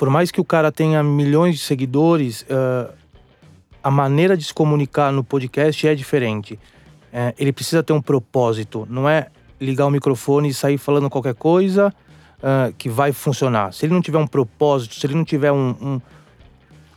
[0.00, 2.90] por mais que o cara tenha milhões de seguidores, uh,
[3.82, 6.54] a maneira de se comunicar no podcast é diferente.
[6.54, 9.26] Uh, ele precisa ter um propósito, não é
[9.60, 11.92] ligar o microfone e sair falando qualquer coisa
[12.38, 13.74] uh, que vai funcionar.
[13.74, 16.00] Se ele não tiver um propósito, se ele não tiver um, um,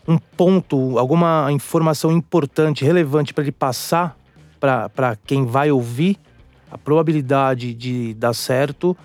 [0.07, 4.17] um ponto, alguma informação importante, relevante para ele passar
[4.61, 6.17] para quem vai ouvir,
[6.71, 8.95] a probabilidade de dar certo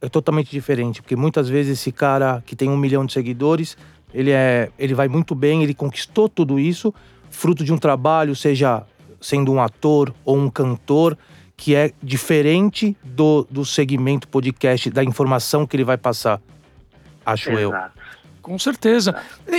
[0.00, 1.02] é totalmente diferente.
[1.02, 3.76] Porque muitas vezes esse cara que tem um milhão de seguidores,
[4.12, 6.92] ele, é, ele vai muito bem, ele conquistou tudo isso,
[7.30, 8.84] fruto de um trabalho, seja
[9.20, 11.16] sendo um ator ou um cantor,
[11.56, 16.40] que é diferente do, do segmento podcast, da informação que ele vai passar,
[17.24, 17.60] acho Exato.
[17.96, 17.99] eu.
[18.50, 19.14] Com certeza.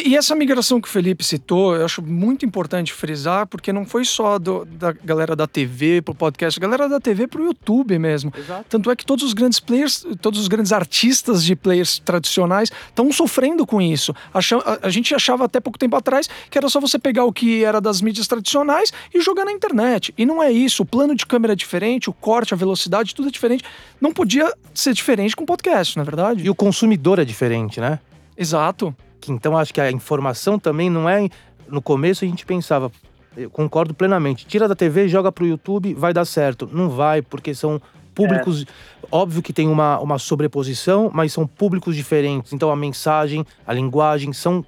[0.06, 4.04] E essa migração que o Felipe citou, eu acho muito importante frisar, porque não foi
[4.04, 8.34] só do, da galera da TV pro podcast, a galera da TV pro YouTube mesmo.
[8.38, 8.66] Exato.
[8.68, 13.10] Tanto é que todos os grandes players, todos os grandes artistas de players tradicionais estão
[13.14, 14.14] sofrendo com isso.
[14.34, 14.40] a,
[14.86, 17.80] a, gente achava até pouco tempo atrás que era só você pegar o que era
[17.80, 20.14] das mídias tradicionais e jogar na internet.
[20.18, 20.84] E não é isso.
[20.84, 23.64] O plano de câmera é diferente, o corte, a velocidade, tudo é diferente.
[24.02, 26.44] Não podia ser diferente com podcast, não é verdade?
[26.44, 27.98] E o consumidor é diferente, né?
[28.42, 28.96] Exato.
[29.30, 31.30] Então acho que a informação também não é.
[31.68, 32.92] No começo a gente pensava,
[33.38, 36.68] eu concordo plenamente, tira da TV, joga pro YouTube, vai dar certo.
[36.74, 37.80] Não vai, porque são
[38.16, 38.64] públicos.
[38.64, 39.08] É.
[39.12, 42.52] Óbvio que tem uma, uma sobreposição, mas são públicos diferentes.
[42.52, 44.66] Então a mensagem, a linguagem são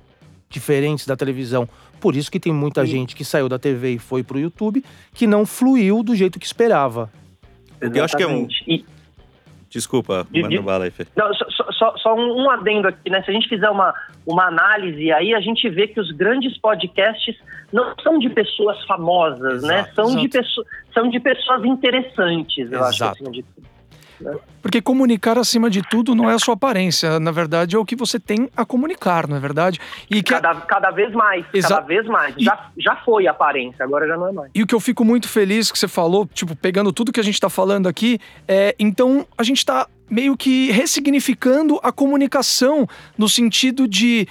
[0.49, 1.67] diferentes da televisão.
[1.99, 2.91] Por isso que tem muita Sim.
[2.91, 6.45] gente que saiu da TV e foi pro YouTube que não fluiu do jeito que
[6.45, 7.09] esperava.
[7.81, 7.97] Exatamente.
[7.97, 8.47] Eu acho que é um.
[8.67, 8.85] E
[9.73, 11.07] Desculpa, de, manda bala aí, Fê.
[11.15, 13.23] Não, só, só, só um, um, adendo aqui, né?
[13.23, 13.93] Se a gente fizer uma,
[14.25, 17.35] uma análise aí, a gente vê que os grandes podcasts
[17.71, 19.79] não são de pessoas famosas, né?
[19.79, 19.93] exato, né?
[19.95, 20.27] São exato.
[20.27, 22.85] de, são de pessoas interessantes, eu exato.
[22.85, 23.72] acho, acima de tudo.
[24.19, 24.35] Né?
[24.61, 27.95] Porque comunicar acima de tudo não é a sua aparência, na verdade é o que
[27.95, 29.79] você tem a comunicar, não é verdade?
[30.09, 32.35] E que cada, cada vez mais, Exa cada vez mais.
[32.37, 32.43] E...
[32.43, 34.51] Já, já foi a aparência, agora já não é mais.
[34.53, 37.23] E o que eu fico muito feliz que você falou, tipo, pegando tudo que a
[37.23, 43.27] gente está falando aqui, é então a gente está meio que ressignificando a comunicação no
[43.27, 44.27] sentido de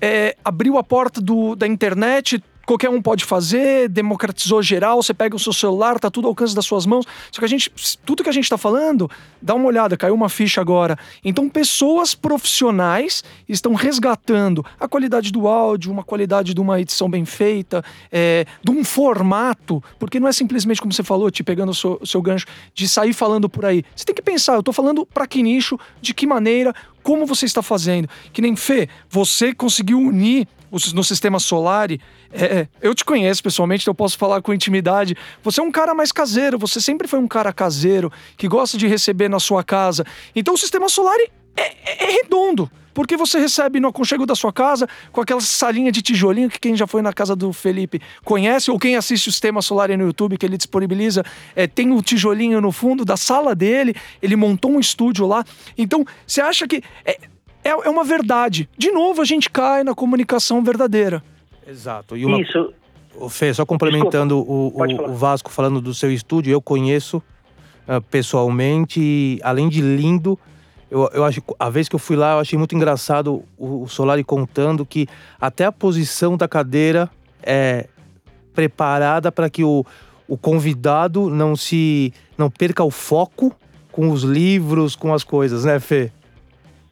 [0.00, 5.36] é, abriu a porta do, da internet, qualquer um pode fazer, democratizou geral, você pega
[5.36, 7.06] o seu celular, tá tudo ao alcance das suas mãos.
[7.30, 7.70] Só que a gente,
[8.04, 9.08] tudo que a gente está falando,
[9.40, 10.98] dá uma olhada, caiu uma ficha agora.
[11.24, 17.24] Então, pessoas profissionais estão resgatando a qualidade do áudio, uma qualidade de uma edição bem
[17.24, 21.74] feita, é, de um formato, porque não é simplesmente como você falou, te pegando o
[21.74, 23.84] seu, o seu gancho, de sair falando por aí.
[23.94, 26.74] Você tem que pensar, eu estou falando para que nicho, de que maneira,
[27.06, 28.08] como você está fazendo.
[28.32, 30.48] Que nem Fê, você conseguiu unir
[30.92, 31.88] no sistema solar.
[31.92, 31.98] É,
[32.32, 35.16] é, eu te conheço pessoalmente, então eu posso falar com intimidade.
[35.44, 38.88] Você é um cara mais caseiro, você sempre foi um cara caseiro, que gosta de
[38.88, 40.04] receber na sua casa.
[40.34, 41.16] Então o sistema solar
[41.56, 42.68] é, é, é redondo.
[42.96, 46.74] Porque você recebe no aconchego da sua casa, com aquela salinha de tijolinho que quem
[46.74, 50.38] já foi na casa do Felipe conhece, ou quem assiste o Sistema Solar no YouTube,
[50.38, 51.22] que ele disponibiliza,
[51.54, 55.44] é, tem o tijolinho no fundo da sala dele, ele montou um estúdio lá.
[55.76, 57.18] Então, você acha que é,
[57.62, 58.66] é, é uma verdade.
[58.78, 61.22] De novo, a gente cai na comunicação verdadeira.
[61.68, 62.16] Exato.
[62.16, 62.40] E uma...
[62.40, 62.72] Isso.
[63.14, 68.00] O Fê, só complementando o, o, o, Vasco falando do seu estúdio, eu conheço uh,
[68.10, 70.38] pessoalmente além de lindo,
[70.90, 73.88] eu, eu acho a vez que eu fui lá, eu achei muito engraçado o, o
[73.88, 75.06] Solari contando que
[75.40, 77.08] até a posição da cadeira
[77.42, 77.86] é
[78.54, 79.84] preparada para que o,
[80.28, 83.54] o convidado não se não perca o foco
[83.90, 86.10] com os livros, com as coisas, né, Fê?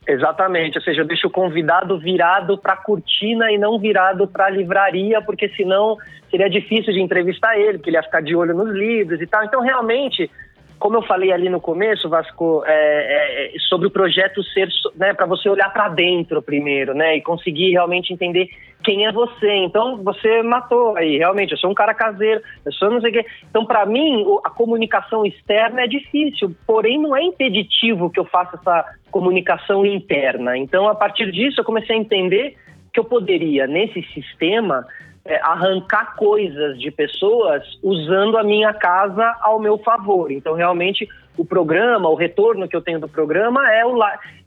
[0.07, 4.47] Exatamente, ou seja, eu deixo o convidado virado para a cortina e não virado para
[4.47, 5.97] a livraria, porque senão
[6.31, 9.45] seria difícil de entrevistar ele, porque ele ia ficar de olho nos livros e tal.
[9.45, 10.31] Então, realmente,
[10.79, 15.27] como eu falei ali no começo, Vasco, é, é, sobre o projeto ser, né, para
[15.27, 18.49] você olhar para dentro primeiro, né, e conseguir realmente entender
[18.83, 19.51] quem é você.
[19.51, 23.13] Então, você matou aí, realmente, eu sou um cara caseiro, eu sou não sei o
[23.15, 23.27] quê.
[23.49, 28.57] Então, para mim, a comunicação externa é difícil, porém não é impeditivo que eu faça
[28.57, 30.57] essa comunicação interna.
[30.59, 32.57] Então, a partir disso, eu comecei a entender
[32.93, 34.87] que eu poderia, nesse sistema,
[35.25, 40.31] é, arrancar coisas de pessoas usando a minha casa ao meu favor.
[40.31, 43.99] Então, realmente, o programa, o retorno que eu tenho do programa é, o,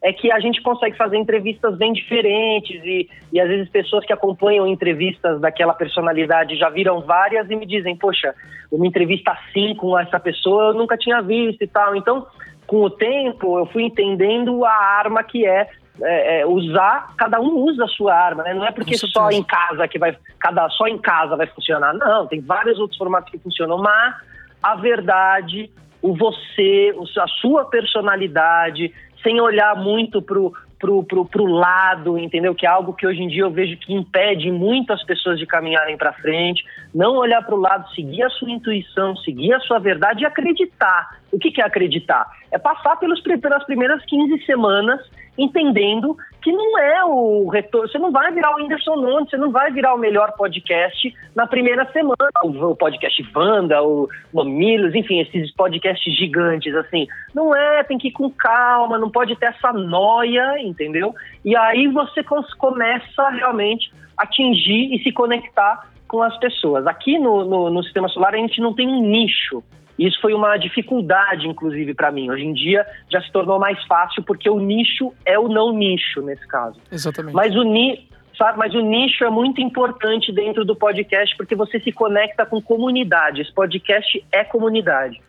[0.02, 4.14] é que a gente consegue fazer entrevistas bem diferentes e, e às vezes pessoas que
[4.14, 8.34] acompanham entrevistas daquela personalidade já viram várias e me dizem, poxa,
[8.72, 11.96] uma entrevista assim com essa pessoa eu nunca tinha visto e tal.
[11.96, 12.26] Então,
[12.66, 15.68] com o tempo, eu fui entendendo a arma que é,
[16.02, 18.54] é, é usar, cada um usa a sua arma, né?
[18.54, 21.94] Não é porque só em casa que vai, cada só em casa vai funcionar.
[21.94, 24.16] Não, tem vários outros formatos que funcionam, mas
[24.62, 32.18] a verdade, o você, a sua personalidade, sem olhar muito pro, pro, pro, pro lado,
[32.18, 32.54] entendeu?
[32.54, 35.98] Que é algo que hoje em dia eu vejo que impede muitas pessoas de caminharem
[35.98, 36.64] para frente.
[36.94, 41.18] Não olhar para o lado, seguir a sua intuição, seguir a sua verdade e acreditar.
[41.32, 42.28] O que, que é acreditar?
[42.52, 45.02] É passar pelos, pelas primeiras 15 semanas
[45.38, 47.90] entendendo que não é o retorno.
[47.90, 51.46] Você não vai virar o Whindersson Nunes, você não vai virar o melhor podcast na
[51.46, 52.16] primeira semana.
[52.44, 57.08] O, podcast Wanda, o Mamilos, enfim, esses podcasts gigantes, assim.
[57.34, 61.14] Não é, tem que ir com calma, não pode ter essa noia, entendeu?
[61.44, 62.24] E aí você
[62.58, 66.88] começa realmente a atingir e se conectar com as pessoas.
[66.88, 69.64] Aqui no, no, no sistema solar a gente não tem um nicho.
[69.98, 72.30] Isso foi uma dificuldade, inclusive, para mim.
[72.30, 76.22] Hoje em dia já se tornou mais fácil porque o nicho é o não nicho
[76.22, 76.80] nesse caso.
[76.92, 77.34] Exatamente.
[77.34, 78.08] Mas o, ni
[78.38, 82.62] sabe, mas o nicho é muito importante dentro do podcast porque você se conecta com
[82.62, 83.42] comunidade.
[83.42, 85.20] Esse podcast é comunidade.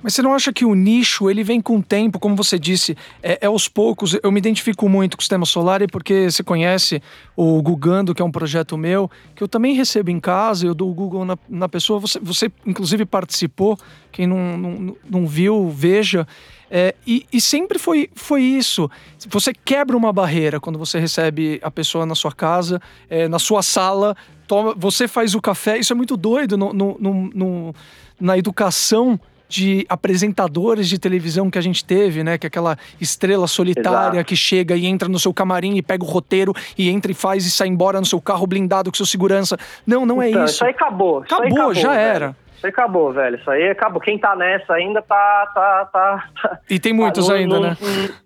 [0.00, 2.96] Mas você não acha que o nicho ele vem com o tempo, como você disse,
[3.20, 4.16] é, é, aos poucos?
[4.22, 7.02] Eu me identifico muito com o sistema solar porque você conhece
[7.36, 10.90] o Gugando, que é um projeto meu, que eu também recebo em casa, eu dou
[10.90, 11.98] o Google na, na pessoa.
[11.98, 13.76] Você, você, inclusive, participou.
[14.12, 16.26] Quem não, não, não viu, veja.
[16.70, 18.90] É, e, e, sempre foi, foi isso.
[19.28, 23.62] Você quebra uma barreira quando você recebe a pessoa na sua casa, é, na sua
[23.62, 25.78] sala, toma, você faz o café.
[25.78, 26.98] Isso é muito doido no, no,
[27.34, 27.74] no,
[28.20, 32.36] na educação de apresentadores de televisão que a gente teve, né?
[32.36, 34.28] Que é aquela estrela solitária Exato.
[34.28, 37.46] que chega e entra no seu camarim e pega o roteiro e entra e faz
[37.46, 39.56] e sai embora no seu carro blindado com seu segurança.
[39.86, 40.54] Não, não é então, isso.
[40.54, 41.18] Isso aí acabou.
[41.18, 42.00] Acabou, aí acabou já velho.
[42.00, 42.36] era.
[42.58, 43.36] Isso aí acabou, velho.
[43.36, 44.00] Isso aí acabou.
[44.00, 45.50] Quem tá nessa ainda tá.
[45.54, 47.76] tá, tá, tá e tem muitos tá, ainda, né?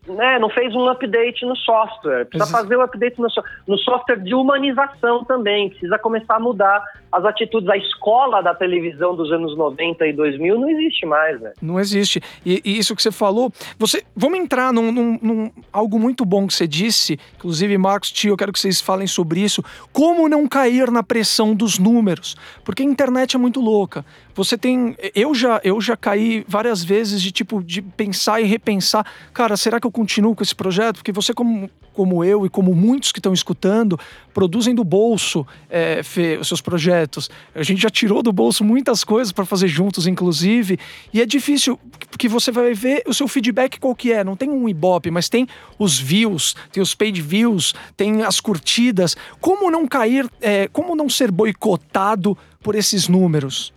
[0.08, 0.38] né?
[0.38, 2.24] Não fez um update no software.
[2.24, 3.28] Precisa fazer o um update no,
[3.68, 5.68] no software de humanização também.
[5.68, 7.68] Precisa começar a mudar as atitudes.
[7.68, 11.54] A escola da televisão dos anos 90 e 2000 não existe mais, velho.
[11.60, 12.22] Não existe.
[12.44, 13.52] E, e, isso que você falou.
[13.78, 17.18] você Vamos entrar num, num, num, algo muito bom que você disse.
[17.36, 19.62] Inclusive, Marcos, Tio, eu quero que vocês falem sobre isso.
[19.92, 22.34] Como não cair na pressão dos números?
[22.64, 24.02] Porque a internet é muito louca.
[24.34, 24.96] Você tem.
[25.14, 29.06] Eu já, eu já caí várias vezes de tipo de pensar e repensar.
[29.32, 30.96] Cara, será que eu continuo com esse projeto?
[30.96, 33.98] Porque você, como, como eu e como muitos que estão escutando,
[34.32, 37.30] produzem do bolso é, Fê, os seus projetos.
[37.54, 40.78] A gente já tirou do bolso muitas coisas para fazer juntos, inclusive.
[41.12, 41.78] E é difícil,
[42.10, 44.24] porque você vai ver o seu feedback qual que é.
[44.24, 45.46] Não tem um Ibope, mas tem
[45.78, 49.14] os views, tem os paid views, tem as curtidas.
[49.40, 53.72] Como não cair, é, como não ser boicotado por esses números?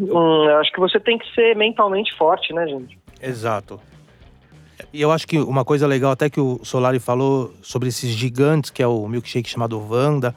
[0.00, 2.98] Hum, eu acho que você tem que ser mentalmente forte, né, gente?
[3.20, 3.80] Exato.
[4.92, 8.70] E eu acho que uma coisa legal, até que o Solari falou sobre esses gigantes,
[8.70, 10.34] que é o milkshake chamado Vanda.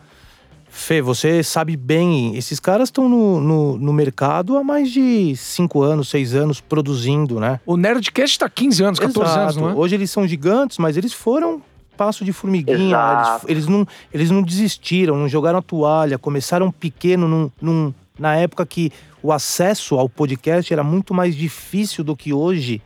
[0.67, 5.81] Fê, você sabe bem, esses caras estão no, no, no, mercado há mais de 5
[5.81, 7.59] anos, 6 anos produzindo, né?
[7.65, 9.39] O Nerdcast está 15 anos, 14 Exato.
[9.41, 9.73] anos, não é?
[9.73, 11.61] Hoje eles são gigantes, mas eles foram
[11.97, 12.97] passo de formiguinha.
[12.97, 18.37] Eles, eles, não, eles não desistiram, não jogaram a toalha, começaram pequeno num, num, na
[18.37, 22.81] época que o acesso ao podcast era muito mais difícil do que hoje.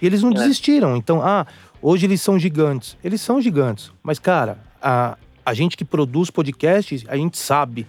[0.00, 0.34] E eles não é.
[0.34, 0.96] desistiram.
[0.96, 1.46] Então, ah,
[1.80, 2.96] hoje eles são gigantes.
[3.02, 3.90] Eles são gigantes.
[4.02, 7.86] Mas, cara, a, a gente que produz podcasts, a gente sabe.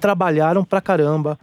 [0.00, 1.38] Trabalharam pra caramba.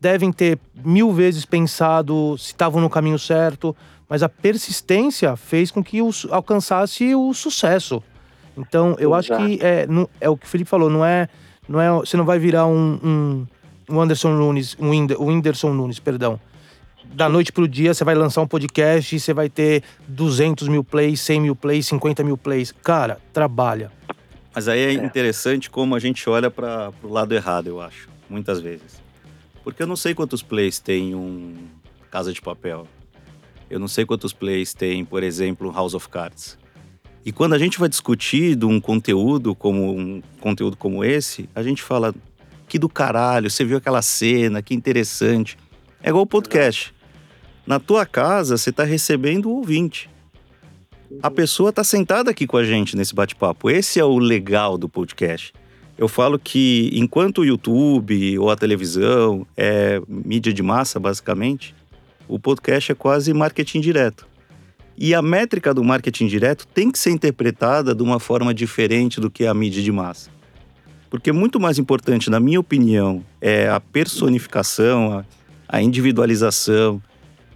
[0.00, 3.74] Devem ter mil vezes pensado se estavam no caminho certo.
[4.08, 8.02] Mas a persistência fez com que os, alcançasse o sucesso.
[8.56, 9.34] Então, eu Exato.
[9.34, 11.28] acho que é, não, é o que o Felipe falou, não é.
[11.68, 13.46] Não é você não vai virar um, um
[13.88, 16.40] o Anderson Nunes, o, Whindersson Nunes, perdão.
[17.04, 20.82] Da noite pro dia, você vai lançar um podcast e você vai ter 200 mil
[20.82, 22.72] plays, 100 mil plays, 50 mil plays.
[22.82, 23.92] Cara, trabalha.
[24.54, 24.92] Mas aí é, é.
[24.94, 29.02] interessante como a gente olha para o lado errado, eu acho, muitas vezes.
[29.62, 31.56] Porque eu não sei quantos plays tem um
[32.10, 32.86] Casa de Papel.
[33.68, 36.56] Eu não sei quantos plays tem, por exemplo, House of Cards.
[37.24, 41.62] E quando a gente vai discutir de um conteúdo como um conteúdo como esse, a
[41.62, 42.14] gente fala,
[42.74, 45.56] que do caralho, você viu aquela cena, que interessante.
[46.02, 46.92] É igual o podcast.
[47.64, 50.10] Na tua casa, você está recebendo o ouvinte.
[51.22, 53.70] A pessoa está sentada aqui com a gente nesse bate-papo.
[53.70, 55.52] Esse é o legal do podcast.
[55.96, 61.76] Eu falo que enquanto o YouTube ou a televisão é mídia de massa, basicamente,
[62.26, 64.26] o podcast é quase marketing direto.
[64.98, 69.30] E a métrica do marketing direto tem que ser interpretada de uma forma diferente do
[69.30, 70.33] que a mídia de massa.
[71.14, 75.24] Porque muito mais importante, na minha opinião, é a personificação, a,
[75.68, 77.00] a individualização.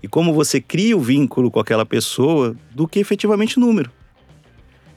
[0.00, 3.90] e como você cria o vínculo com aquela pessoa do que efetivamente número.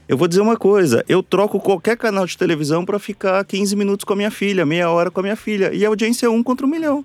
[0.07, 4.03] Eu vou dizer uma coisa, eu troco qualquer canal de televisão para ficar 15 minutos
[4.03, 6.43] com a minha filha, meia hora com a minha filha, e a audiência é um
[6.43, 7.03] contra um milhão.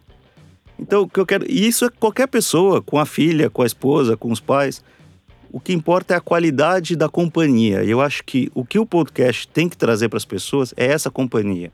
[0.79, 3.67] Então, o que eu quero, e isso é qualquer pessoa, com a filha, com a
[3.67, 4.85] esposa, com os pais.
[5.57, 7.83] O que importa é a qualidade da companhia.
[7.83, 11.11] Eu acho que o que o podcast tem que trazer para as pessoas é essa
[11.11, 11.73] companhia.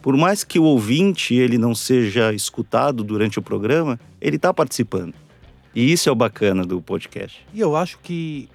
[0.00, 5.14] Por mais que o ouvinte ele não seja escutado durante o programa, ele está participando.
[5.74, 7.44] E isso é o bacana do podcast.
[7.52, 8.48] E eu acho que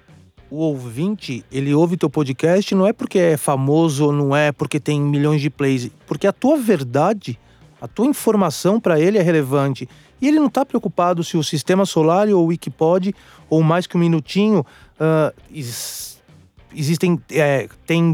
[0.50, 4.80] o ouvinte, ele ouve teu podcast não é porque é famoso ou não é porque
[4.80, 7.38] tem milhões de plays, porque a tua verdade,
[7.82, 9.86] a tua informação para ele é relevante.
[10.20, 13.14] E ele não está preocupado se o sistema solar ou o Wikipod
[13.48, 14.66] ou mais que um minutinho
[15.00, 15.34] uh,
[16.74, 18.12] existem é, tem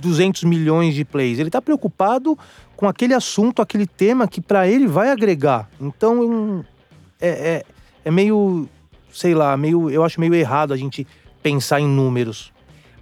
[0.00, 1.38] 200 milhões de plays.
[1.38, 2.38] Ele está preocupado
[2.76, 5.68] com aquele assunto, aquele tema que para ele vai agregar.
[5.80, 6.64] Então
[7.20, 7.64] é, é,
[8.04, 8.68] é meio,
[9.12, 11.06] sei lá, meio, eu acho meio errado a gente
[11.42, 12.52] pensar em números.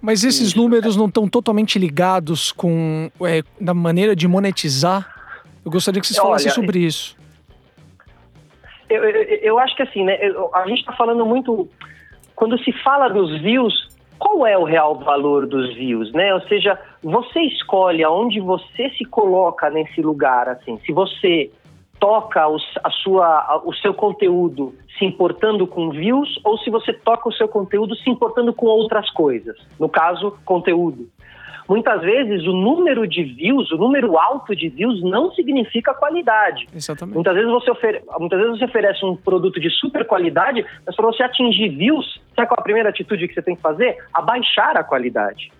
[0.01, 0.57] Mas esses Isso.
[0.57, 5.13] números não estão totalmente ligados com é, da maneira de monetizar?
[5.65, 7.17] Eu gostaria que vocês falassem Olha, sobre isso.
[8.89, 10.17] Eu, eu, eu, acho que assim, né?
[10.53, 11.67] A gente está falando muito.
[12.35, 16.33] Quando se fala dos views, qual é o real valor dos views, né?
[16.33, 20.77] Ou seja, você escolhe aonde você se coloca nesse lugar, assim.
[20.85, 21.49] Se você
[21.99, 27.27] toca os, a sua, o seu conteúdo se importando com views ou se você toca
[27.27, 29.57] o seu conteúdo se importando com outras coisas.
[29.79, 31.07] No caso, conteúdo.
[31.67, 36.67] Muitas vezes o número de views, o número alto de views não significa qualidade.
[36.75, 37.15] Exatamente.
[37.15, 38.01] Muitas vezes você, ofere...
[38.19, 42.47] Muitas vezes você oferece um produto de super qualidade, mas para você atingir views, sabe
[42.47, 43.97] qual é a primeira atitude que você tem que fazer?
[44.13, 45.51] Abaixar a qualidade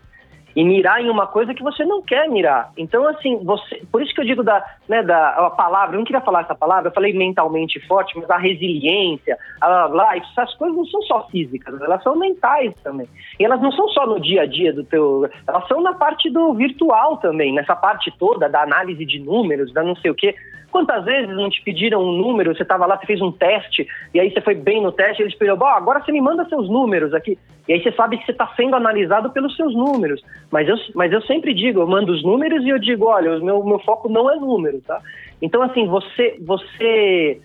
[0.56, 2.72] e mirar em uma coisa que você não quer mirar.
[2.78, 6.06] Então, assim, você, por isso que eu digo da, né, da a palavra, eu não
[6.06, 10.78] queria falar essa palavra, eu falei mentalmente forte, mas a resiliência, a blá, essas coisas
[10.78, 13.08] não são só físicas, elas são mentais também.
[13.38, 16.30] E elas não são só no dia a dia do teu, elas são na parte
[16.30, 20.36] do virtual também, nessa parte toda da análise de números, da não sei o quê.
[20.76, 24.19] Quantas vezes não te pediram um número, você estava lá, você fez um teste, e
[24.19, 27.13] aí você foi bem no teste, eles pediram, bom, agora você me manda seus números
[27.13, 27.39] aqui.
[27.65, 30.21] E aí você sabe que você está sendo analisado pelos seus números.
[30.51, 33.45] Mas eu, mas eu sempre digo, eu mando os números e eu digo, olha, o
[33.45, 34.99] meu, meu foco não é número, tá?
[35.41, 37.39] Então, assim, você, você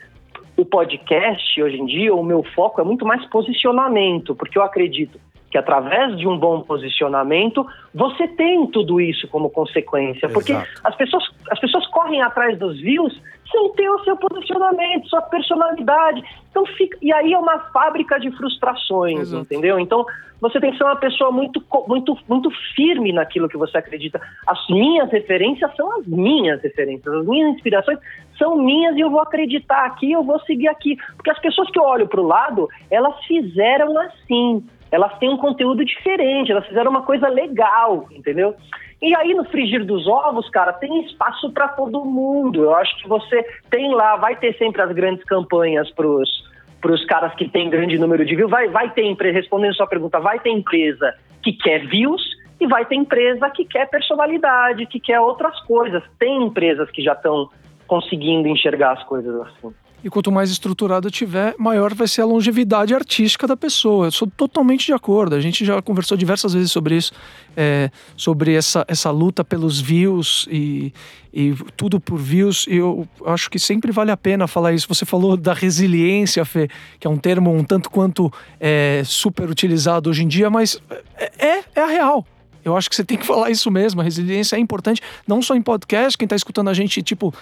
[0.57, 5.21] o podcast hoje em dia, o meu foco é muito mais posicionamento, porque eu acredito
[5.51, 10.33] que através de um bom posicionamento você tem tudo isso como consequência, Exato.
[10.33, 13.21] porque as pessoas, as pessoas correm atrás dos views
[13.51, 16.23] sem ter o seu posicionamento, sua personalidade.
[16.51, 19.43] Então fica, e aí é uma fábrica de frustrações, Exato.
[19.43, 19.81] entendeu?
[19.81, 20.07] Então
[20.41, 24.21] você tem que ser uma pessoa muito, muito, muito firme naquilo que você acredita.
[24.47, 27.99] As minhas referências são as minhas referências, as minhas inspirações
[28.39, 31.79] são minhas e eu vou acreditar aqui, eu vou seguir aqui, porque as pessoas que
[31.79, 36.91] eu olho para o lado, elas fizeram assim elas têm um conteúdo diferente, elas fizeram
[36.91, 38.55] uma coisa legal, entendeu?
[39.01, 42.65] E aí no frigir dos ovos, cara, tem espaço para todo mundo.
[42.65, 47.05] Eu acho que você tem lá, vai ter sempre as grandes campanhas pros para os
[47.05, 50.49] caras que têm grande número de views, vai, vai ter respondendo sua pergunta, vai ter
[50.49, 52.23] empresa que quer views
[52.59, 56.03] e vai ter empresa que quer personalidade, que quer outras coisas.
[56.19, 57.51] Tem empresas que já estão
[57.87, 59.75] conseguindo enxergar as coisas assim.
[60.03, 64.07] E quanto mais estruturada tiver, maior vai ser a longevidade artística da pessoa.
[64.07, 65.35] Eu sou totalmente de acordo.
[65.35, 67.13] A gente já conversou diversas vezes sobre isso,
[67.55, 70.93] é, sobre essa, essa luta pelos views e,
[71.35, 72.67] e tudo por views.
[72.67, 74.89] E eu acho que sempre vale a pena falar isso.
[74.89, 80.09] Você falou da resiliência, Fê, que é um termo um tanto quanto é, super utilizado
[80.09, 80.81] hoje em dia, mas
[81.19, 82.27] é, é, é a real.
[82.65, 84.01] Eu acho que você tem que falar isso mesmo.
[84.01, 87.35] A resiliência é importante, não só em podcast, quem está escutando a gente, tipo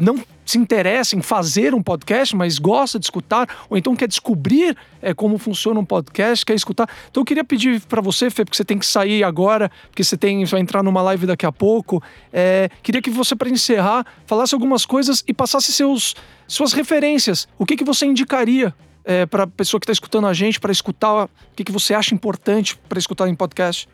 [0.00, 4.76] não se interessa em fazer um podcast, mas gosta de escutar, ou então quer descobrir
[5.00, 6.88] é, como funciona um podcast, quer escutar.
[7.10, 10.16] Então eu queria pedir para você, Fê, porque você tem que sair agora, porque você
[10.16, 12.02] tem vai entrar numa live daqui a pouco.
[12.32, 16.16] É, queria que você, para encerrar, falasse algumas coisas e passasse seus,
[16.48, 17.46] suas referências.
[17.58, 18.74] O que, que você indicaria
[19.04, 21.94] é, para a pessoa que está escutando a gente, para escutar, o que, que você
[21.94, 23.88] acha importante para escutar em podcast?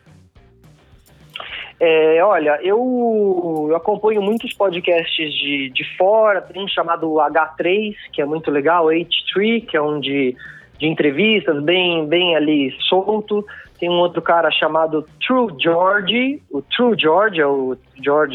[1.79, 8.21] É, olha, eu, eu, acompanho muitos podcasts de, de fora, tem um chamado H3, que
[8.21, 10.35] é muito legal, H3, que é um de,
[10.79, 13.45] de entrevistas, bem, bem ali solto.
[13.79, 18.33] Tem um outro cara chamado True George, o True George é o George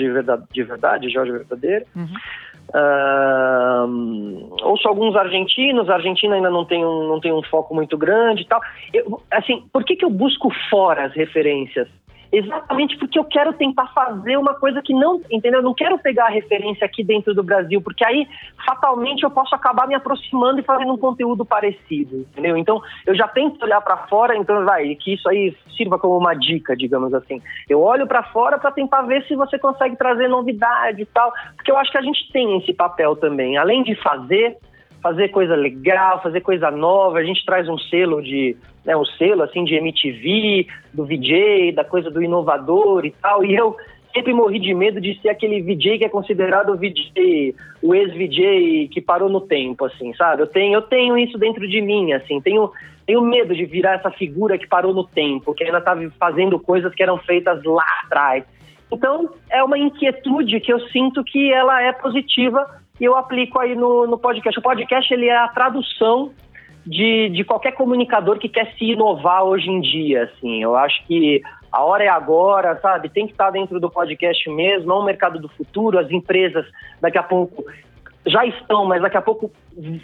[0.53, 1.84] de verdade, George verdadeiro.
[1.97, 2.14] Uhum.
[2.74, 7.99] Uh, ouço alguns argentinos, a Argentina ainda não tem um, não tem um foco muito
[7.99, 8.61] grande e tal.
[8.95, 11.88] Eu, assim, por que, que eu busco fora as referências?
[12.33, 15.61] Exatamente porque eu quero tentar fazer uma coisa que não, entendeu?
[15.61, 18.26] Eu não quero pegar a referência aqui dentro do Brasil, porque aí
[18.64, 22.57] fatalmente eu posso acabar me aproximando e fazendo um conteúdo parecido, entendeu?
[22.57, 26.35] Então eu já tento olhar para fora, então vai, que isso aí sirva como uma
[26.35, 27.43] dica, digamos assim.
[27.68, 31.70] Eu olho para fora para tentar ver se você consegue trazer novidade e tal, porque
[31.70, 34.57] eu acho que a gente tem esse papel também, além de fazer
[35.03, 37.18] fazer coisa legal, fazer coisa nova.
[37.18, 41.84] A gente traz um selo de, né, um selo assim de MTV, do VJ, da
[41.84, 43.44] coisa do inovador e tal.
[43.44, 43.76] E eu
[44.14, 48.88] sempre morri de medo de ser aquele VJ que é considerado o VJ, o ex-VJ
[48.88, 50.42] que parou no tempo, assim, sabe?
[50.42, 52.70] Eu tenho, eu tenho isso dentro de mim, assim, tenho,
[53.07, 56.94] tenho medo de virar essa figura que parou no tempo, que ainda está fazendo coisas
[56.94, 58.44] que eram feitas lá atrás.
[58.92, 63.74] Então, é uma inquietude que eu sinto que ela é positiva e eu aplico aí
[63.74, 64.59] no, no podcast.
[64.59, 66.32] O podcast ele é a tradução
[66.86, 70.62] de, de qualquer comunicador que quer se inovar hoje em dia, assim.
[70.62, 73.09] Eu acho que a hora é agora, sabe?
[73.09, 76.66] Tem que estar dentro do podcast mesmo, é um mercado do futuro, as empresas
[77.01, 77.64] daqui a pouco
[78.26, 79.51] já estão, mas daqui a pouco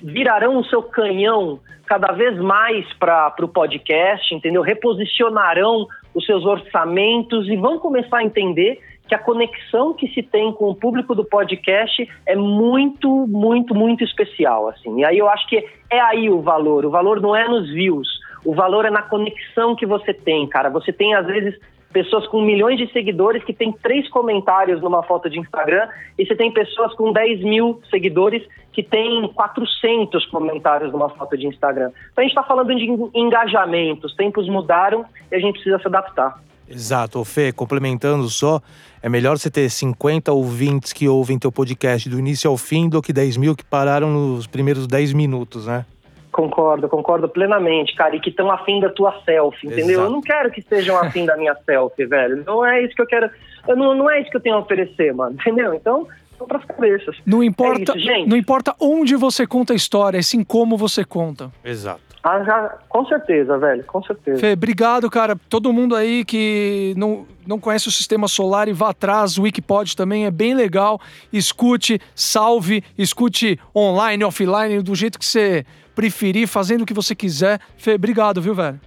[0.02, 4.62] virarão o seu canhão cada vez mais para o podcast, entendeu?
[4.62, 10.52] Reposicionarão os seus orçamentos e vão começar a entender que a conexão que se tem
[10.52, 15.00] com o público do podcast é muito, muito, muito especial, assim.
[15.00, 16.84] E aí eu acho que é aí o valor.
[16.84, 18.08] O valor não é nos views,
[18.44, 20.68] o valor é na conexão que você tem, cara.
[20.70, 21.58] Você tem às vezes
[21.92, 25.88] pessoas com milhões de seguidores que tem três comentários numa foto de Instagram
[26.18, 31.46] e você tem pessoas com 10 mil seguidores que tem 400 comentários numa foto de
[31.46, 31.90] Instagram.
[32.12, 32.84] Então a gente está falando de
[33.14, 36.38] engajamento, os tempos mudaram e a gente precisa se adaptar.
[36.70, 38.60] Exato, Fê, complementando só,
[39.02, 43.00] é melhor você ter 50 ouvintes que ouvem teu podcast do início ao fim do
[43.00, 45.86] que 10 mil que pararam nos primeiros 10 minutos, né?
[46.30, 49.90] Concordo, concordo plenamente, cara, e que estão afim da tua selfie, entendeu?
[49.90, 50.06] Exato.
[50.06, 52.44] Eu não quero que estejam afim da minha selfie, velho.
[52.46, 53.30] Não é isso que eu quero.
[53.66, 55.74] Eu não, não é isso que eu tenho a oferecer, mano, entendeu?
[55.74, 56.06] Então,
[56.46, 57.16] para as cabeças.
[57.26, 61.04] Não importa, é isso, não importa onde você conta a história, é sim como você
[61.04, 61.50] conta.
[61.64, 62.08] Exato.
[62.22, 64.40] Ah, já, com certeza, velho, com certeza.
[64.40, 65.36] Fê, obrigado, cara.
[65.48, 69.96] Todo mundo aí que não, não conhece o sistema solar e vá atrás, o Wikipod
[69.96, 71.00] também é bem legal.
[71.32, 75.64] Escute, salve, escute online, offline, do jeito que você
[75.94, 77.60] preferir, fazendo o que você quiser.
[77.76, 78.80] Fê, obrigado, viu, velho?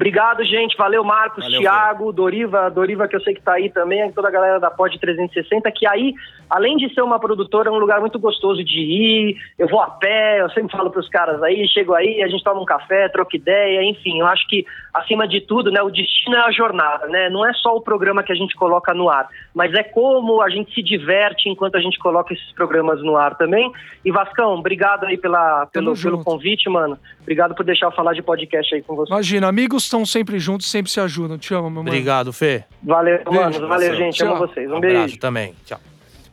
[0.00, 0.76] Obrigado, gente.
[0.78, 4.30] Valeu, Marcos, Valeu, Thiago, Doriva, Doriva, que eu sei que tá aí também, toda a
[4.30, 6.14] galera da Pod 360, que aí,
[6.50, 9.36] além de ser uma produtora, é um lugar muito gostoso de ir.
[9.56, 12.60] Eu vou a pé, eu sempre falo pros caras aí, chego aí, a gente toma
[12.60, 16.40] um café, troca ideia, enfim, eu acho que, acima de tudo, né, o destino é
[16.40, 17.30] a jornada, né?
[17.30, 20.50] Não é só o programa que a gente coloca no ar, mas é como a
[20.50, 23.70] gente se diverte enquanto a gente coloca esses programas no ar também.
[24.04, 26.98] E Vascão, obrigado aí pela, pelo, pelo convite, mano.
[27.20, 29.12] Obrigado por deixar eu falar de podcast aí com você.
[29.12, 31.38] Imagina, amigos estão sempre juntos, sempre se ajudam.
[31.38, 31.88] Te amo, meu mano.
[31.90, 32.64] Obrigado, Fê.
[32.82, 33.68] Valeu, beijo, mano.
[33.68, 34.16] Valeu, gente.
[34.16, 34.34] Tchau.
[34.34, 34.70] Amo vocês.
[34.70, 35.18] Um, um beijo.
[35.18, 35.54] também.
[35.64, 35.78] Tchau.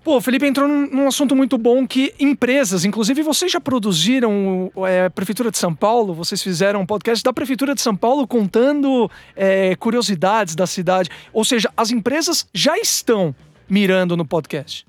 [0.07, 4.71] Pô, o Felipe entrou num, num, assunto muito bom que empresas, inclusive vocês já produziram
[4.87, 9.11] é, Prefeitura de São Paulo, vocês fizeram um podcast da Prefeitura de São Paulo contando
[9.35, 11.09] é, curiosidades da cidade.
[11.33, 13.35] Ou seja, as empresas já estão
[13.69, 14.87] mirando no podcast.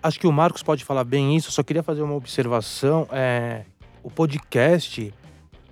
[0.00, 3.08] Acho que o Marcos pode falar bem isso, só queria fazer uma observação.
[3.10, 3.64] É,
[4.04, 5.12] o podcast,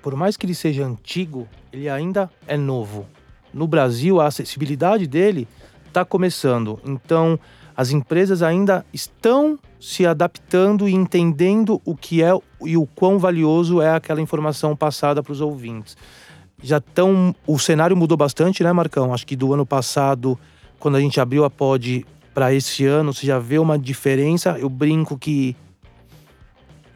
[0.02, 3.06] por mais que ele seja antigo, ele ainda é novo.
[3.54, 5.46] No Brasil, a acessibilidade dele
[5.86, 6.80] está começando.
[6.84, 7.38] Então,
[7.76, 12.30] as empresas ainda estão se adaptando e entendendo o que é
[12.64, 15.96] e o quão valioso é aquela informação passada para os ouvintes.
[16.62, 17.34] Já estão.
[17.46, 19.12] O cenário mudou bastante, né, Marcão?
[19.12, 20.38] Acho que do ano passado,
[20.78, 24.58] quando a gente abriu a pod para esse ano, você já vê uma diferença.
[24.58, 25.54] Eu brinco que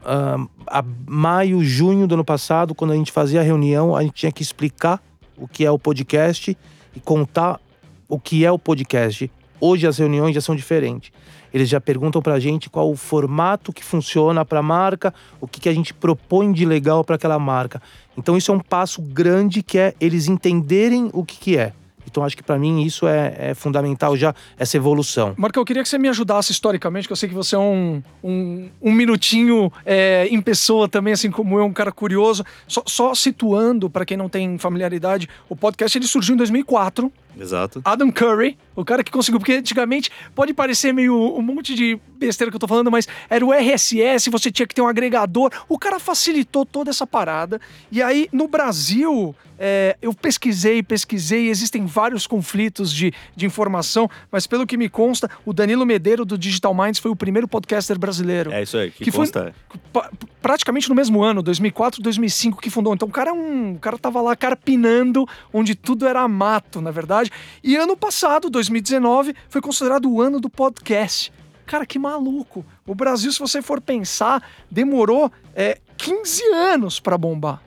[0.01, 4.15] uh, a maio, junho do ano passado, quando a gente fazia a reunião, a gente
[4.15, 5.03] tinha que explicar
[5.37, 6.57] o que é o podcast
[6.97, 7.61] e contar
[8.09, 9.31] o que é o podcast.
[9.61, 11.13] Hoje as reuniões já são diferentes.
[11.53, 15.49] Eles já perguntam para a gente qual o formato que funciona para a marca, o
[15.49, 17.83] que, que a gente propõe de legal para aquela marca.
[18.17, 21.73] Então isso é um passo grande que é eles entenderem o que, que é.
[22.11, 25.35] Então acho que para mim isso é, é, fundamental já, essa evolução.
[25.37, 28.03] Marco, eu queria que você me ajudasse historicamente, que eu sei que você é um,
[28.23, 32.45] um, um minutinho é, em pessoa também, assim como eu, um cara curioso.
[32.67, 37.13] Só, só situando, para quem não tem familiaridade, o podcast ele surgiu em 2004.
[37.39, 37.81] Exato.
[37.85, 42.51] Adam Curry, o cara que conseguiu, porque antigamente pode parecer meio um monte de besteira
[42.51, 45.51] que eu tô falando, mas era o RSS, você tinha que ter um agregador.
[45.69, 47.61] O cara facilitou toda essa parada.
[47.91, 54.47] E aí, no Brasil, é, eu pesquisei, pesquisei, existem vários conflitos de, de informação, mas
[54.47, 58.53] pelo que me consta, o Danilo Medeiro do Digital Minds foi o primeiro podcaster brasileiro.
[58.53, 59.55] É isso aí, que, que consta.
[59.93, 60.03] Foi
[60.43, 62.95] praticamente no mesmo ano, 2004, 2005, que fundou.
[62.95, 66.91] Então o cara, é um, o cara tava lá carpinando onde tudo era mato, na
[66.91, 67.31] verdade verdade.
[67.63, 71.33] E ano passado, 2019, foi considerado o ano do podcast.
[71.67, 72.65] Cara, que maluco.
[72.87, 77.63] O Brasil, se você for pensar, demorou é, 15 anos para bombar.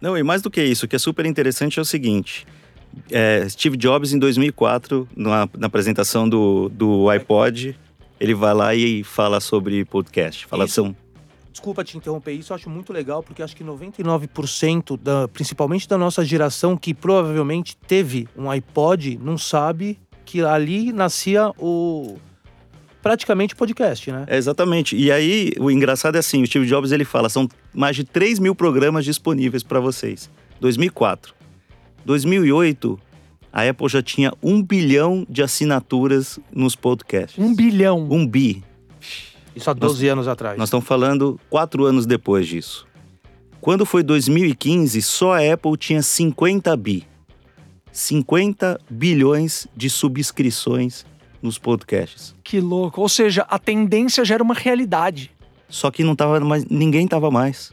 [0.00, 2.46] Não, e mais do que isso, o que é super interessante é o seguinte.
[3.10, 7.78] É, Steve Jobs, em 2004, na, na apresentação do, do iPod,
[8.20, 10.46] ele vai lá e fala sobre podcast.
[10.46, 10.94] Fala são
[11.54, 15.96] Desculpa te interromper, isso eu acho muito legal, porque acho que 99%, da, principalmente da
[15.96, 22.16] nossa geração, que provavelmente teve um iPod, não sabe que ali nascia o.
[23.00, 24.24] praticamente podcast, né?
[24.26, 24.96] É, exatamente.
[24.96, 28.40] E aí, o engraçado é assim, o Steve Jobs ele fala, são mais de 3
[28.40, 30.28] mil programas disponíveis para vocês.
[30.60, 31.36] 2004.
[32.04, 32.98] 2008,
[33.52, 37.38] a Apple já tinha um bilhão de assinaturas nos podcasts.
[37.38, 38.08] Um bilhão.
[38.10, 38.64] Um bi.
[39.54, 40.58] Isso há 12 anos atrás.
[40.58, 42.86] Nós estamos falando quatro anos depois disso.
[43.60, 47.06] Quando foi 2015, só a Apple tinha 50 bi.
[47.90, 51.06] 50 bilhões de subscrições
[51.40, 52.34] nos podcasts.
[52.42, 53.00] Que louco.
[53.00, 55.30] Ou seja, a tendência já era uma realidade.
[55.68, 57.72] Só que não tava mais, ninguém tava mais.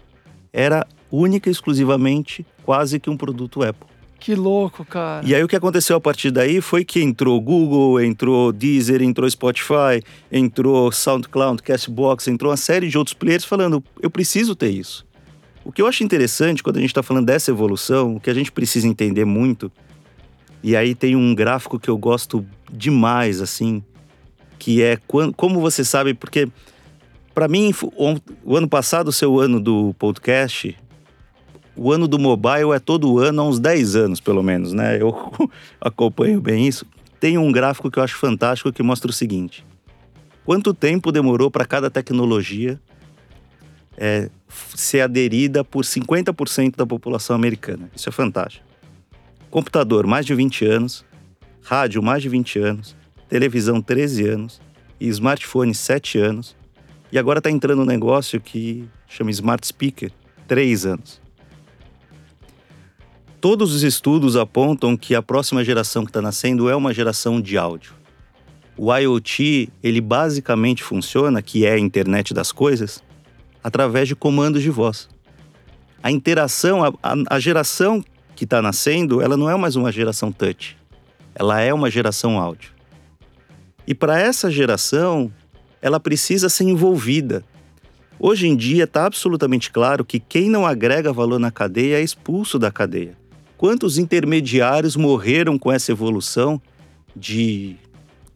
[0.54, 3.91] Era única e exclusivamente quase que um produto Apple.
[4.22, 5.26] Que louco, cara.
[5.26, 9.28] E aí o que aconteceu a partir daí foi que entrou Google, entrou Deezer, entrou
[9.28, 15.08] Spotify, entrou SoundCloud, Castbox, entrou uma série de outros players falando, eu preciso ter isso.
[15.66, 18.34] O que eu acho interessante quando a gente está falando dessa evolução, o que a
[18.36, 19.72] gente precisa entender muito,
[20.62, 23.84] e aí tem um gráfico que eu gosto demais, assim,
[24.60, 26.48] que é quando, como você sabe, porque
[27.34, 27.74] para mim
[28.46, 30.78] o, ano passado, o seu ano do podcast,
[31.84, 35.02] o ano do mobile é todo ano há uns 10 anos, pelo menos, né?
[35.02, 35.34] Eu
[35.82, 36.86] acompanho bem isso.
[37.20, 39.66] Tem um gráfico que eu acho fantástico que mostra o seguinte:
[40.46, 42.80] quanto tempo demorou para cada tecnologia
[43.98, 44.30] é,
[44.76, 47.90] ser aderida por 50% da população americana?
[47.96, 48.64] Isso é fantástico.
[49.50, 51.04] Computador, mais de 20 anos.
[51.64, 52.96] Rádio, mais de 20 anos.
[53.28, 54.62] Televisão, 13 anos.
[55.00, 56.56] E smartphone, 7 anos.
[57.12, 60.12] E agora está entrando um negócio que chama Smart Speaker,
[60.48, 61.21] 3 anos.
[63.42, 67.58] Todos os estudos apontam que a próxima geração que está nascendo é uma geração de
[67.58, 67.94] áudio.
[68.78, 73.04] O IoT, ele basicamente funciona, que é a internet das coisas,
[73.64, 75.10] através de comandos de voz.
[76.04, 76.94] A interação, a,
[77.32, 80.78] a, geração que está nascendo, ela não é mais uma geração touch.
[81.34, 82.70] Ela é uma geração áudio.
[83.88, 85.34] E para essa geração,
[85.82, 87.44] ela precisa ser envolvida.
[88.20, 92.60] Hoje em dia está absolutamente claro que quem não agrega valor na cadeia é expulso
[92.60, 93.20] da cadeia.
[93.62, 96.60] Quantos intermediários morreram com essa evolução
[97.16, 97.76] de.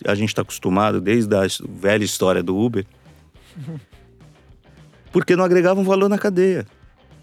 [0.06, 2.86] A gente está acostumado desde a velha história do Uber.
[5.12, 6.68] Porque não agregavam valor na cadeia.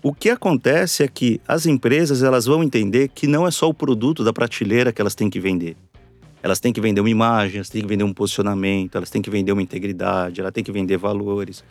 [0.03, 3.75] O que acontece é que as empresas elas vão entender que não é só o
[3.75, 5.77] produto da prateleira que elas têm que vender.
[6.43, 9.31] Elas têm que vender uma imagem, elas têm que vender um posicionamento, elas têm que
[9.31, 11.63] vender uma integridade, elas têm que vender valores.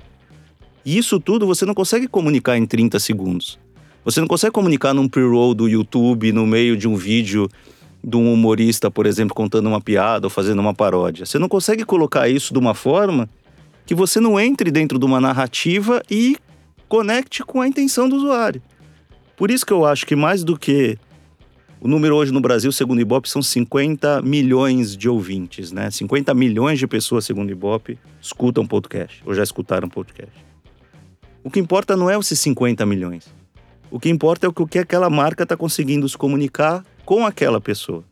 [0.86, 3.60] E isso tudo você não consegue comunicar em 30 segundos.
[4.04, 7.48] Você não consegue comunicar num pre-roll do YouTube, no meio de um vídeo
[8.04, 11.26] de um humorista, por exemplo, contando uma piada ou fazendo uma paródia.
[11.26, 13.30] Você não consegue colocar isso de uma forma
[13.86, 16.36] que você não entre dentro de uma narrativa e
[16.90, 18.62] conecte com a intenção do usuário.
[19.38, 20.98] Por isso que eu acho que mais do que
[21.80, 25.90] o número hoje no Brasil, segundo o Ibope, são 50 milhões de ouvintes, né?
[25.90, 30.34] 50 milhões de pessoas, segundo o Ibope, escutam podcast, ou já escutaram podcast.
[31.44, 33.41] O que importa não é esses 50 milhões.
[33.92, 38.06] O que importa é o que aquela marca está conseguindo se comunicar com aquela pessoa.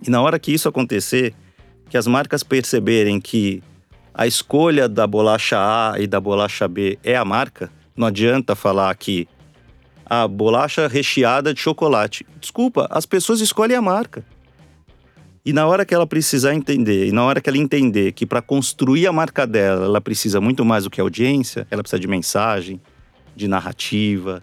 [0.00, 1.34] E na hora que isso acontecer,
[1.90, 3.60] que as marcas perceberem que
[4.14, 8.94] a escolha da bolacha A e da bolacha B é a marca, não adianta falar
[8.94, 9.26] que
[10.06, 12.24] a bolacha recheada de chocolate.
[12.40, 14.24] Desculpa, as pessoas escolhem a marca.
[15.44, 18.40] E na hora que ela precisar entender, e na hora que ela entender que para
[18.40, 22.80] construir a marca dela, ela precisa muito mais do que audiência, ela precisa de mensagem,
[23.34, 24.40] de narrativa,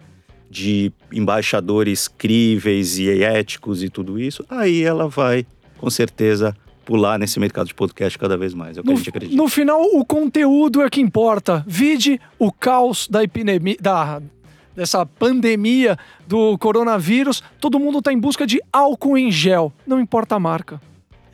[0.50, 5.46] de embaixadores críveis e éticos e tudo isso, aí ela vai,
[5.78, 8.76] com certeza, pular nesse mercado de podcast cada vez mais.
[8.76, 9.36] É o que no, a gente acredita.
[9.36, 11.64] No final, o conteúdo é que importa.
[11.66, 14.20] Vide o caos da epidemia, da,
[14.74, 15.96] dessa pandemia
[16.26, 17.44] do coronavírus.
[17.60, 19.72] Todo mundo está em busca de álcool em gel.
[19.86, 20.80] Não importa a marca.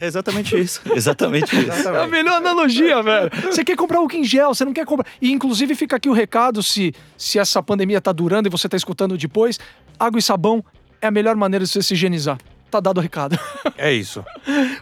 [0.00, 0.80] É exatamente isso.
[0.94, 1.88] Exatamente isso.
[1.88, 3.30] É a melhor analogia, velho.
[3.44, 5.06] Você quer comprar álcool em gel, você não quer comprar.
[5.20, 8.76] E inclusive fica aqui o recado: se, se essa pandemia tá durando e você tá
[8.76, 9.58] escutando depois,
[9.98, 10.64] água e sabão
[11.00, 12.38] é a melhor maneira de você se higienizar.
[12.70, 13.38] Tá dado o recado.
[13.78, 14.24] É isso.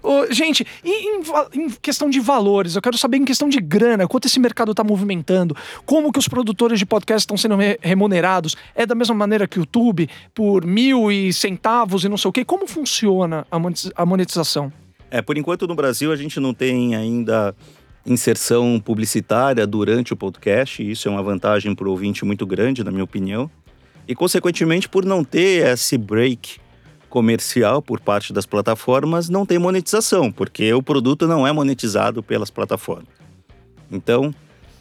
[0.03, 1.21] Ô, gente, e em,
[1.55, 4.85] em questão de valores, eu quero saber em questão de grana, quanto esse mercado está
[4.85, 9.49] movimentando, como que os produtores de podcast estão sendo re- remunerados, é da mesma maneira
[9.49, 13.59] que o YouTube, por mil e centavos e não sei o quê, como funciona a
[13.59, 14.73] monetiz- a monetização?
[15.15, 17.55] É, por enquanto no Brasil a gente não tem ainda
[18.05, 22.83] inserção publicitária durante o podcast, e isso é uma vantagem para o ouvinte muito grande,
[22.83, 23.49] na minha opinião.
[24.09, 26.59] E, consequentemente, por não ter esse break
[27.09, 32.51] comercial por parte das plataformas, não tem monetização, porque o produto não é monetizado pelas
[32.51, 33.07] plataformas.
[33.93, 34.35] Então,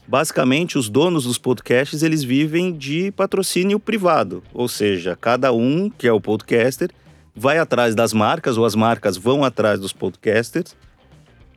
[0.07, 6.07] basicamente, os donos dos podcasts, eles vivem de patrocínio privado, ou seja, cada um, que
[6.07, 6.89] é o podcaster,
[7.35, 10.75] vai atrás das marcas, ou as marcas vão atrás dos podcasters,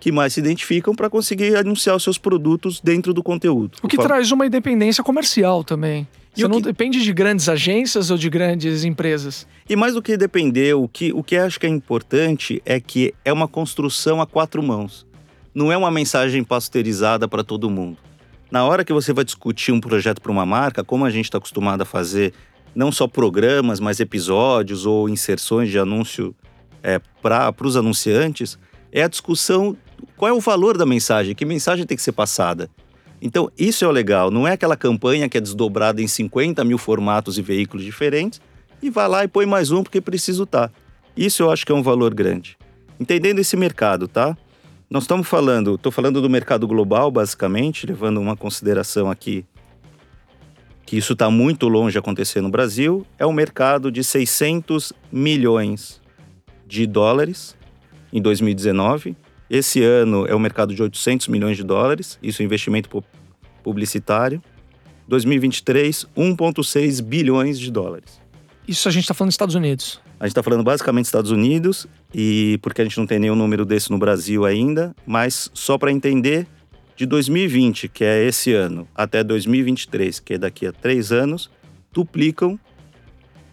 [0.01, 3.79] que mais se identificam para conseguir anunciar os seus produtos dentro do conteúdo.
[3.83, 6.07] O que Fa- traz uma independência comercial também.
[6.37, 9.47] E Você não que- depende de grandes agências ou de grandes empresas.
[9.69, 13.15] E mais do que depender, o que, o que acho que é importante é que
[13.25, 15.07] é uma construção a quatro mãos.
[15.55, 17.97] Não é uma mensagem pasteurizada para todo mundo.
[18.51, 21.39] Na hora que você vai discutir um projeto para uma marca, como a gente está
[21.39, 22.35] acostumado a fazer,
[22.77, 26.37] não só programas, mas episódios ou inserções de anúncio
[26.83, 28.59] é, para os anunciantes,
[28.93, 29.75] é a discussão
[30.15, 32.69] qual é o valor da mensagem, que mensagem tem que ser passada.
[33.21, 34.31] Então, isso é o legal.
[34.31, 38.43] Não é aquela campanha que é desdobrada em 50 mil formatos e veículos diferentes
[38.83, 40.71] e vai lá e põe mais um porque preciso tá.
[41.17, 42.59] Isso eu acho que é um valor grande.
[43.01, 44.37] Entendendo esse mercado, tá?
[44.91, 49.47] Nós estamos falando, estou falando do mercado global, basicamente, levando uma consideração aqui
[50.87, 56.01] que isso está muito longe de acontecer no Brasil, é um mercado de 600 milhões
[56.67, 57.57] de dólares
[58.13, 59.17] em 2019.
[59.51, 63.05] Esse ano é um mercado de 800 milhões de dólares, isso é investimento pu-
[63.63, 64.41] publicitário.
[65.09, 68.21] 2023, 1,6 bilhões de dólares.
[68.67, 70.01] Isso a gente está falando dos Estados Unidos.
[70.19, 73.37] A gente está falando basicamente dos Estados Unidos, e porque a gente não tem nenhum
[73.37, 76.47] número desse no Brasil ainda, mas só para entender,
[76.97, 81.51] de 2020, que é esse ano, até 2023, que é daqui a três anos,
[81.93, 82.59] duplicam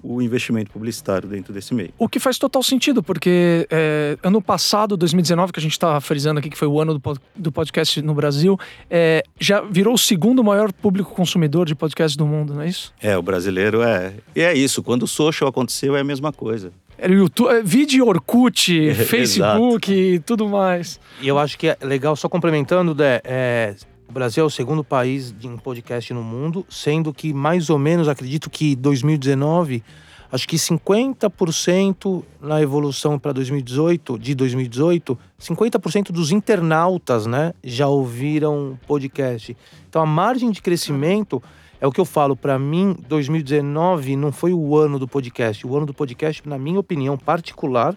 [0.04, 1.92] o investimento publicitário dentro desse meio.
[1.98, 6.40] O que faz total sentido, porque é, ano passado, 2019, que a gente está frisando
[6.40, 10.44] aqui que foi o ano do, do podcast no Brasil, é, já virou o segundo
[10.44, 12.94] maior público consumidor de podcast do mundo, não é isso?
[13.02, 14.14] É, o brasileiro é.
[14.36, 16.74] E é isso, quando o social aconteceu é a mesma coisa.
[17.04, 19.10] Era YouTube, é, vídeo Orkut, Exato.
[19.10, 21.02] Facebook e tudo mais.
[21.22, 23.76] E eu acho que é legal, só complementando, Dé, é,
[24.08, 27.78] o Brasil é o segundo país de um podcast no mundo, sendo que mais ou
[27.78, 29.84] menos, acredito que 2019,
[30.32, 38.80] acho que 50% na evolução para 2018, de 2018, 50% dos internautas, né, já ouviram
[38.88, 39.58] podcast.
[39.90, 41.44] Então a margem de crescimento
[41.84, 45.68] é o que eu falo, para mim, 2019 não foi o ano do podcast.
[45.68, 47.94] O ano do podcast, na minha opinião particular,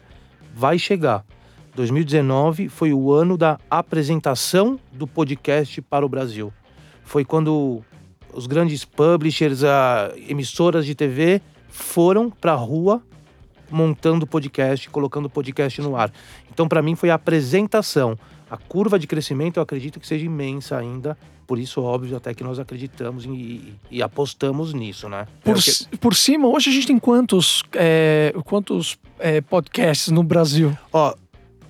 [0.52, 1.24] vai chegar.
[1.76, 6.52] 2019 foi o ano da apresentação do podcast para o Brasil.
[7.04, 7.80] Foi quando
[8.34, 13.00] os grandes publishers, a emissoras de TV foram para a rua
[13.70, 16.10] montando podcast, colocando podcast no ar.
[16.52, 18.18] Então, para mim, foi a apresentação.
[18.50, 21.16] A curva de crescimento eu acredito que seja imensa ainda.
[21.46, 25.26] Por isso, óbvio, até que nós acreditamos e, e apostamos nisso, né?
[25.44, 30.22] Por, É que- por cima, hoje a gente tem quantos, é, quantos é, podcasts no
[30.22, 30.76] Brasil?
[30.92, 31.14] Ó,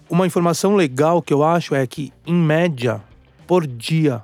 [0.09, 3.03] uma informação legal que eu acho é que, em média,
[3.47, 4.23] por dia,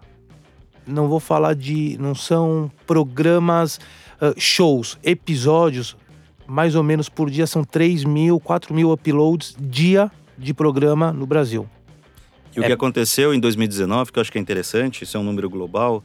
[0.86, 1.96] não vou falar de.
[1.98, 3.78] Não são programas,
[4.20, 5.96] ah, shows, episódios,
[6.46, 11.26] mais ou menos por dia são 3 mil, 4 mil uploads dia de programa no
[11.26, 11.68] Brasil.
[12.54, 12.66] E o É.
[12.66, 16.02] que aconteceu em 2019, que eu acho que é interessante, isso é um número global,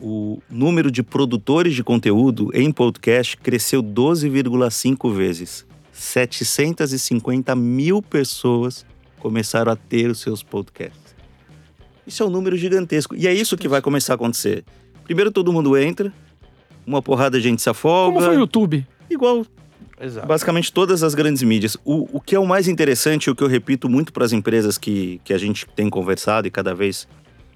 [0.00, 5.66] o número de produtores de conteúdo em podcast cresceu 12,5 vezes.
[5.92, 8.86] 750 mil pessoas
[9.18, 11.14] começaram a ter os seus podcasts.
[12.06, 13.14] Isso é um número gigantesco.
[13.14, 14.64] E é isso que vai começar a acontecer.
[15.04, 16.10] Primeiro todo mundo entra,
[16.86, 18.14] uma porrada de gente se afoga.
[18.14, 18.86] Como foi o YouTube?
[19.10, 19.44] Igual
[20.00, 20.26] Exato.
[20.26, 21.76] basicamente todas as grandes mídias.
[21.84, 24.78] O, o que é o mais interessante, o que eu repito muito para as empresas
[24.78, 27.06] que, que a gente tem conversado e cada vez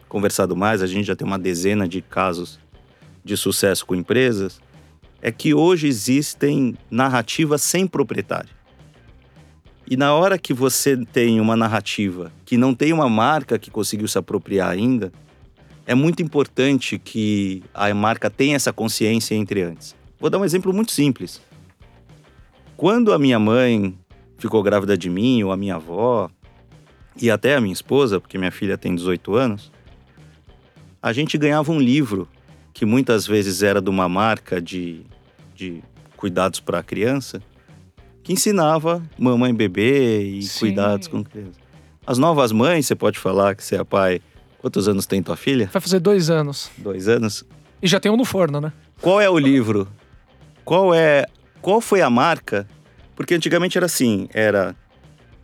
[0.09, 2.61] conversado mais, a gente já tem uma dezena de casos
[3.25, 4.61] de sucesso com empresas,
[5.23, 8.51] é que hoje existem narrativas sem proprietário.
[9.91, 14.07] E na hora que você tem uma narrativa que não tem uma marca que conseguiu
[14.07, 15.11] se apropriar ainda,
[15.87, 19.95] é muito importante que a marca tenha essa consciência entre antes.
[20.21, 21.41] Vou dar um exemplo muito simples.
[22.77, 23.97] Quando a minha mãe
[24.39, 26.31] ficou grávida de mim, ou a minha avó,
[27.21, 29.73] e até a minha esposa, porque minha filha tem 18 anos,
[31.01, 32.29] a gente ganhava um livro
[32.73, 35.03] que muitas vezes era de uma marca de,
[35.55, 35.83] de
[36.17, 37.41] cuidados para a criança,
[38.23, 40.61] que ensinava mamãe bebê e Sim.
[40.61, 41.63] cuidados com crianças.
[42.07, 44.21] As novas mães, você pode falar que você é pai.
[44.59, 45.69] Quantos anos tem tua filha?
[45.73, 46.71] Vai fazer dois anos.
[46.79, 47.45] Dois anos.
[47.83, 48.73] E já tem um no forno, né?
[49.01, 49.87] Qual é o livro?
[50.65, 51.27] Qual é.
[51.65, 52.69] Qual foi a marca?
[53.17, 54.77] Porque antigamente era assim: era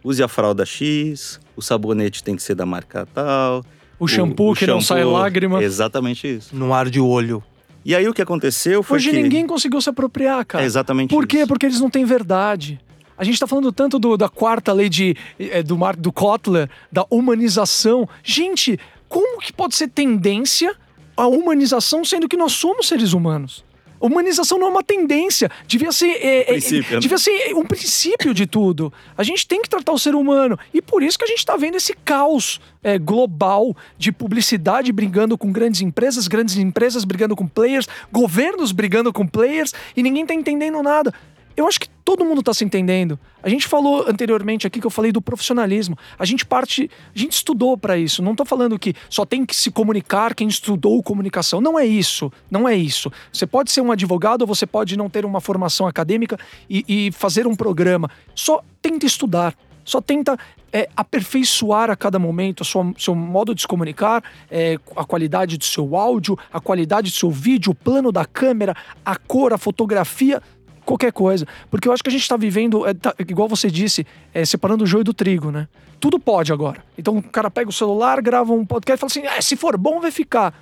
[0.05, 3.64] use a fralda X, o sabonete tem que ser da marca tal.
[3.99, 5.62] O shampoo o que não sai shampoo- lágrima.
[5.62, 6.55] Exatamente isso.
[6.55, 7.43] No ar de olho.
[7.83, 9.23] E aí o que aconteceu foi Hoje que.
[9.23, 10.62] ninguém conseguiu se apropriar, cara.
[10.62, 11.39] É exatamente Por quê?
[11.39, 11.47] isso.
[11.49, 12.79] Porque eles não têm verdade.
[13.16, 16.68] A gente tá falando tanto do- da quarta lei de, eh, do, Mark, do Kotler,
[16.93, 18.07] da humanização.
[18.23, 20.75] Gente, como que pode ser tendência
[21.16, 23.64] a humanização sendo que nós somos seres humanos?
[24.01, 27.01] Humanização não é uma tendência, devia ser, eh, eh, Princípio, né?
[27.01, 28.93] devia ser um princípio de tudo.
[29.17, 31.57] A gente tem que tratar o ser humano e por isso que a gente está
[31.57, 37.47] vendo esse caos eh, global de publicidade brigando com grandes empresas, grandes empresas brigando com
[37.47, 41.13] players, governos brigando com players e ninguém tá entendendo nada.
[41.57, 43.17] Eu acho que todo mundo tá se entendendo.
[43.41, 45.97] A gente falou anteriormente aqui que eu falei do profissionalismo.
[46.19, 48.21] A gente parte, a gente estudou para isso.
[48.21, 51.61] Não tô falando que só tem que se comunicar quem estudou comunicação.
[51.61, 52.33] Não é isso.
[52.51, 53.13] Não é isso.
[53.33, 56.37] Você pode ser um advogado você pode não ter uma formação acadêmica
[56.69, 58.11] e, e fazer um programa.
[58.35, 59.55] Só tenta estudar.
[59.85, 60.37] Só tenta
[60.73, 65.57] é, aperfeiçoar a cada momento o seu, seu modo de se comunicar, é, a qualidade
[65.57, 69.59] do seu áudio, a qualidade do seu vídeo, o plano da câmera, a cor, a
[69.59, 70.43] fotografia,
[70.91, 71.47] qualquer coisa.
[71.70, 74.84] Porque eu acho que a gente está vivendo, é, tá- igual você disse, é, separando
[74.84, 75.68] o joio do trigo, né?
[75.99, 76.82] Tudo pode agora.
[76.97, 79.76] Então o cara pega o celular, grava um podcast e fala assim: "Ah, se for
[79.76, 80.55] bom, vai ficar.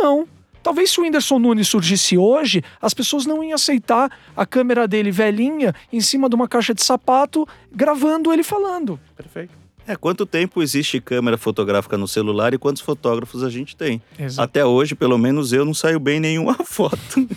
[0.00, 0.26] Não.
[0.62, 5.12] Talvez se o Whindersson Nunes surgisse hoje, as pessoas não iam aceitar a câmera dele
[5.12, 8.98] velhinha em cima de uma caixa de sapato, gravando ele falando.
[9.16, 9.52] Perfeito.
[9.86, 14.02] É, quanto tempo existe câmera fotográfica no celular e quantos fotógrafos a gente tem?
[14.18, 14.42] Exato.
[14.42, 17.28] Até hoje, pelo menos eu não saio bem em nenhuma foto.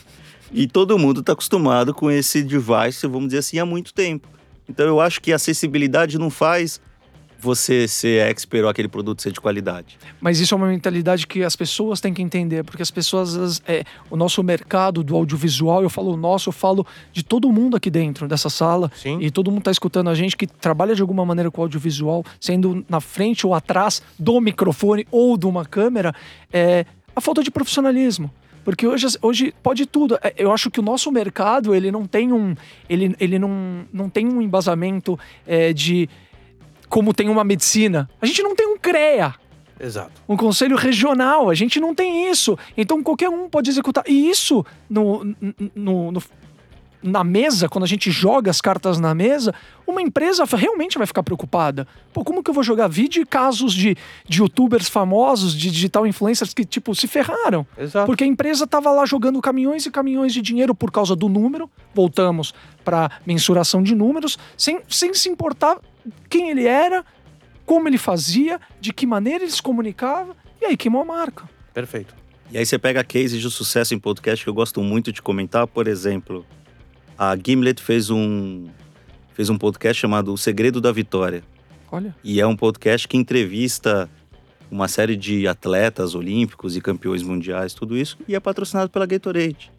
[0.51, 4.27] E todo mundo está acostumado com esse device, vamos dizer assim, há muito tempo.
[4.67, 6.79] Então eu acho que a acessibilidade não faz
[7.41, 9.97] você ser expert ou aquele produto ser de qualidade.
[10.19, 13.61] Mas isso é uma mentalidade que as pessoas têm que entender, porque as pessoas, as-
[13.65, 17.77] é, o nosso mercado do audiovisual, eu falo o nosso, eu falo de todo mundo
[17.77, 19.19] aqui dentro dessa sala, Sim.
[19.21, 22.85] e todo mundo está escutando a gente que trabalha de alguma maneira com audiovisual, sendo
[22.89, 26.13] na frente ou atrás do microfone ou de uma câmera,
[26.51, 26.85] é
[27.15, 28.29] a falta de profissionalismo.
[28.75, 30.17] Porque hoje, hoje pode tudo.
[30.21, 32.55] É, Eu acho que o nosso mercado ele não tem um,
[32.89, 35.17] ele, ele não, não tem um embasamento
[35.47, 36.09] é, de
[36.87, 38.09] como tem uma medicina.
[38.21, 39.35] A gente não tem um CREA
[39.79, 40.11] Exato.
[40.27, 41.49] um conselho regional.
[41.49, 42.57] A gente não tem isso.
[42.75, 44.03] Então qualquer um pode executar.
[44.07, 45.23] E isso no,
[45.75, 46.23] no- no-
[47.01, 49.53] na mesa, quando a gente joga as cartas na mesa,
[49.87, 51.87] uma empresa realmente vai ficar preocupada.
[52.13, 53.95] Pô, como que eu vou jogar vídeo e casos de,
[54.27, 57.65] de youtubers famosos, de digital influencers que, tipo, se ferraram?
[57.77, 58.05] Exato.
[58.05, 61.69] Porque a empresa estava lá jogando caminhões e caminhões de dinheiro por causa do número.
[61.93, 65.77] Voltamos para mensuração de números, sem, sem se importar
[66.29, 67.05] quem ele era,
[67.65, 71.49] como ele fazia, de que maneira ele se comunicava, e aí queimou a marca.
[71.73, 72.13] Perfeito.
[72.51, 75.67] E aí você pega cases de sucesso em podcast que eu gosto muito de comentar,
[75.67, 76.43] por exemplo,
[77.19, 78.67] a Gimlet fez um
[79.33, 81.43] fez um podcast chamado O Segredo da Vitória.
[81.91, 82.15] Olha.
[82.23, 84.09] E é um podcast que entrevista
[84.71, 89.71] uma série de atletas olímpicos e campeões mundiais, tudo isso, e é patrocinado pela Gatorade.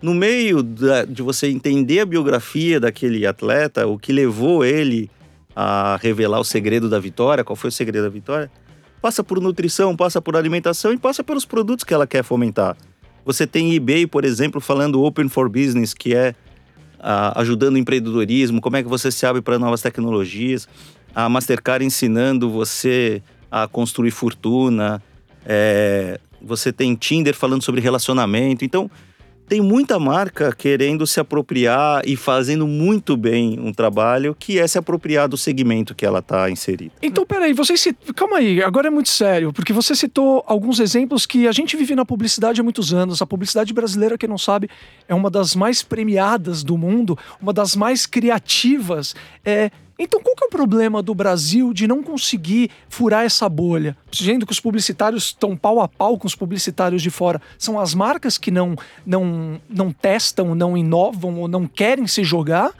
[0.00, 5.10] No meio da- de você entender a biografia daquele atleta, o que levou ele
[5.54, 8.50] a revelar o segredo da vitória, qual foi o segredo da vitória,
[9.02, 12.76] passa por nutrição, passa por alimentação e passa pelos produtos que ela quer fomentar.
[13.24, 16.34] Você tem eBay, por exemplo, falando Open for Business, que é
[17.02, 20.68] ajudando o empreendedorismo, como é que você se abre para novas tecnologias.
[21.14, 25.02] A Mastercard ensinando você a construir fortuna.
[25.44, 28.64] É, você tem Tinder falando sobre relacionamento.
[28.64, 28.90] Então,
[29.52, 34.78] tem muita marca querendo se apropriar e fazendo muito bem um trabalho que é se
[34.78, 36.94] apropriar do segmento que ela está inserida.
[37.02, 37.98] Então, peraí, você cit...
[38.16, 41.94] calma aí, agora é muito sério, porque você citou alguns exemplos que a gente vive
[41.94, 43.20] na publicidade há muitos anos.
[43.20, 44.70] A publicidade brasileira, quem não sabe,
[45.06, 49.14] é uma das mais premiadas do mundo, uma das mais criativas.
[49.44, 49.70] É...
[49.98, 53.96] Então, qual que é o problema do Brasil de não conseguir furar essa bolha?
[54.10, 57.40] Sendo que os publicitários estão pau a pau com os publicitários de fora.
[57.58, 58.74] São as marcas que não,
[59.04, 62.72] não, não testam, não inovam ou não querem se jogar?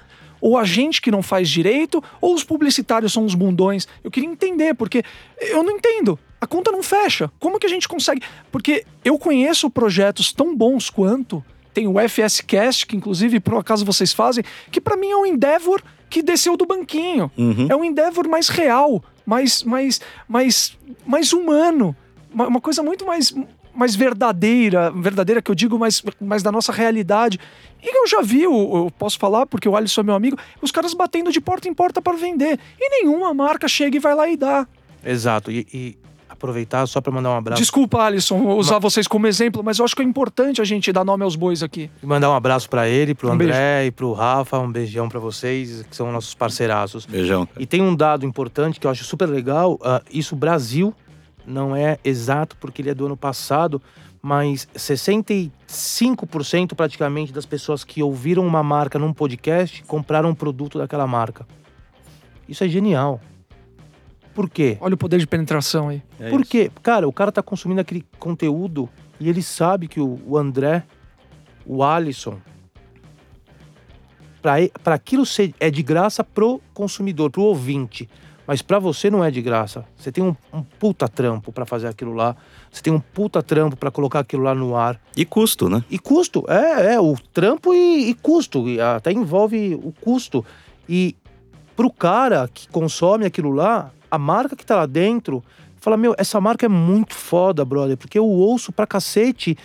[0.43, 3.87] ou a gente que não faz direito, ou os publicitários são os bundões.
[4.03, 5.05] Eu queria entender, porque
[5.41, 6.19] eu não entendo.
[6.41, 7.31] A conta não fecha.
[7.39, 8.21] Como que a gente consegue?
[8.51, 11.45] Porque eu conheço projetos tão bons quanto.
[11.73, 15.25] Tem o FS Cast, que inclusive por acaso vocês fazem, que para mim é um
[15.25, 15.81] Endeavor
[16.13, 17.33] que desceu do banquinho.
[17.39, 17.67] Uhum.
[17.71, 19.99] É um Endeavor mais real, mais, mais,
[20.29, 21.97] mais, mais humano.
[22.33, 23.35] Uma, uma coisa muito mais,
[23.75, 27.41] mais verdadeira, verdadeira que eu digo, mais, mais da nossa realidade.
[27.83, 30.71] E eu já vi, eu, eu posso falar porque o Alisson é meu amigo, os
[30.71, 32.61] caras batendo de porta em porta para vender.
[32.79, 34.69] E nenhuma marca chega e vai lá e dá.
[35.03, 35.51] Exato.
[35.51, 35.97] E, e
[36.43, 37.63] aproveitar só para mandar um abraço.
[37.63, 41.05] Desculpa, Alisson, usar vocês como exemplo, mas eu acho que é importante a gente dar
[41.05, 41.89] nome aos bois aqui.
[42.03, 43.89] E mandar um abraço para ele, pro Um André beijo.
[43.89, 47.07] e pro Rafa, um beijão para vocês, que são nossos parceiraços.
[47.07, 47.49] Beijão.
[47.57, 50.93] E tem um dado importante que eu acho super legal, ah, isso Brasil
[51.47, 53.81] não é exato porque ele é do ano passado,
[54.21, 61.07] mas 65% praticamente das pessoas que ouviram uma marca num podcast compraram um produto daquela
[61.07, 61.47] marca.
[62.49, 63.21] Isso é genial.
[64.35, 64.79] Por quê?
[64.81, 66.03] Olha o poder de penetração aí.
[66.19, 66.51] É Por isso.
[66.51, 66.71] quê?
[66.83, 68.89] Cara, o cara tá consumindo aquele conteúdo
[69.21, 70.85] e ele sabe que o, o André,
[71.67, 72.39] o Alisson,
[74.41, 78.09] pra, pra aquilo ser, é de graça pro consumidor, pro ouvinte.
[78.47, 79.85] Mas pra você não é de graça.
[79.97, 82.35] Você tem um, um puta trampo pra fazer aquilo lá.
[82.71, 85.01] Você tem um puta trampo pra colocar aquilo lá no ar.
[85.17, 85.85] E custo, né?
[85.89, 90.45] E custo, é, é, o trampo e, e custo, e até envolve o custo.
[90.89, 91.15] E
[91.77, 95.43] pro cara que consome aquilo lá, a marca que tá lá dentro,
[95.81, 99.57] fala, meu, essa marca é muito foda, brother, porque eu ouço pra cacete,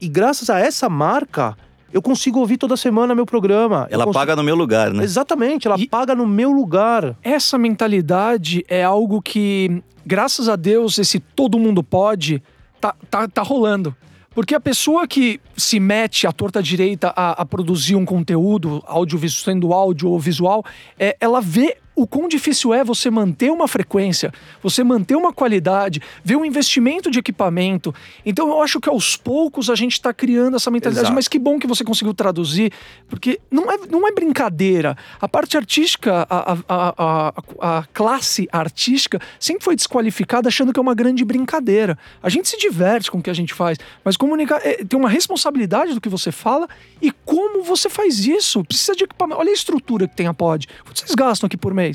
[0.00, 1.56] e graças a essa marca,
[1.92, 3.86] eu consigo ouvir toda semana meu programa.
[3.90, 5.02] Ela consigo- paga no meu lugar, né?
[5.02, 7.16] Exatamente, ela E- paga no meu lugar.
[7.22, 12.42] Essa mentalidade é algo que, graças a Deus, esse todo mundo pode,
[12.80, 13.94] tá, tá, tá rolando.
[14.34, 19.44] Porque a pessoa que se mete à torta direita a, a produzir um conteúdo, audiovisual,
[19.44, 20.62] sendo áudio ou visual,
[20.98, 24.32] é, ela vê o quão difícil é você manter uma frequência,
[24.62, 27.92] você manter uma qualidade, ver um investimento de equipamento.
[28.24, 31.06] Então eu acho que aos poucos a gente está criando essa mentalidade.
[31.06, 31.14] Exato.
[31.14, 32.70] Mas que bom que você conseguiu traduzir,
[33.08, 34.94] porque não é, não é brincadeira.
[35.18, 40.82] A parte artística, a, a, a, a, classe artística sempre foi desqualificada achando que é
[40.82, 41.98] uma grande brincadeira.
[42.22, 45.08] A gente se diverte com o que a gente faz, mas comunicar é, tem uma
[45.08, 46.68] responsabilidade do que você fala
[47.00, 48.62] e como você faz isso.
[48.64, 49.40] Precisa de equipamento.
[49.40, 50.68] Olha a estrutura que tem a pod.
[50.84, 51.85] Quanto vocês gastam aqui por mês?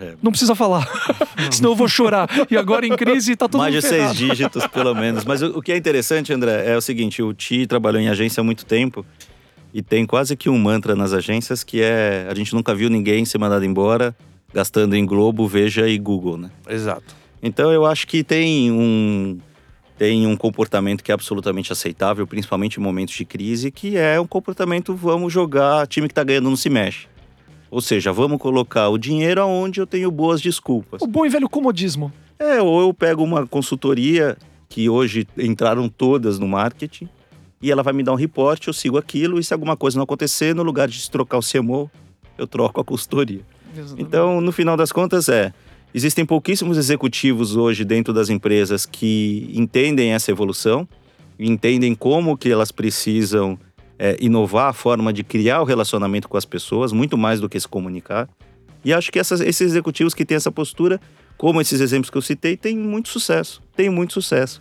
[0.00, 0.88] É, Não precisa falar,
[1.52, 2.28] senão eu vou chorar.
[2.50, 5.24] E agora em crise tá todo Mais de seis dígitos, pelo menos.
[5.24, 8.40] Mas o, o que é interessante, André, é o seguinte: o Ti trabalhou em agência
[8.40, 9.06] há muito tempo
[9.72, 13.24] e tem quase que um mantra nas agências que é: a gente nunca viu ninguém
[13.24, 14.16] ser mandado embora
[14.52, 16.50] gastando em Globo, Veja e Google, né?
[16.68, 17.16] Exato.
[17.42, 19.38] Então eu acho que tem um
[19.98, 24.26] tem um comportamento que é absolutamente aceitável, principalmente em momentos de crise, que é um
[24.26, 27.06] comportamento vamos jogar, time que tá ganhando não se mexe.
[27.74, 31.02] Ou seja, vamos colocar o dinheiro aonde eu tenho boas desculpas.
[31.02, 32.12] O bom e velho comodismo.
[32.38, 37.08] É, ou eu pego uma consultoria que hoje entraram todas no marketing
[37.60, 40.04] e ela vai me dar um reporte, eu sigo aquilo e se alguma coisa não
[40.04, 41.90] acontecer, no lugar de trocar o CMO,
[42.38, 43.40] eu troco a consultoria.
[43.98, 45.52] Então, no final das contas, é.
[45.92, 50.86] Existem pouquíssimos executivos hoje dentro das empresas que entendem essa evolução,
[51.36, 53.58] entendem como que elas precisam
[53.98, 57.58] é, inovar a forma de criar o relacionamento com as pessoas, muito mais do que
[57.58, 58.28] se comunicar.
[58.84, 61.00] E acho que essas- esses executivos que têm essa postura,
[61.38, 63.62] como esses exemplos que eu citei, têm muito sucesso.
[63.76, 64.60] Têm muito sucesso.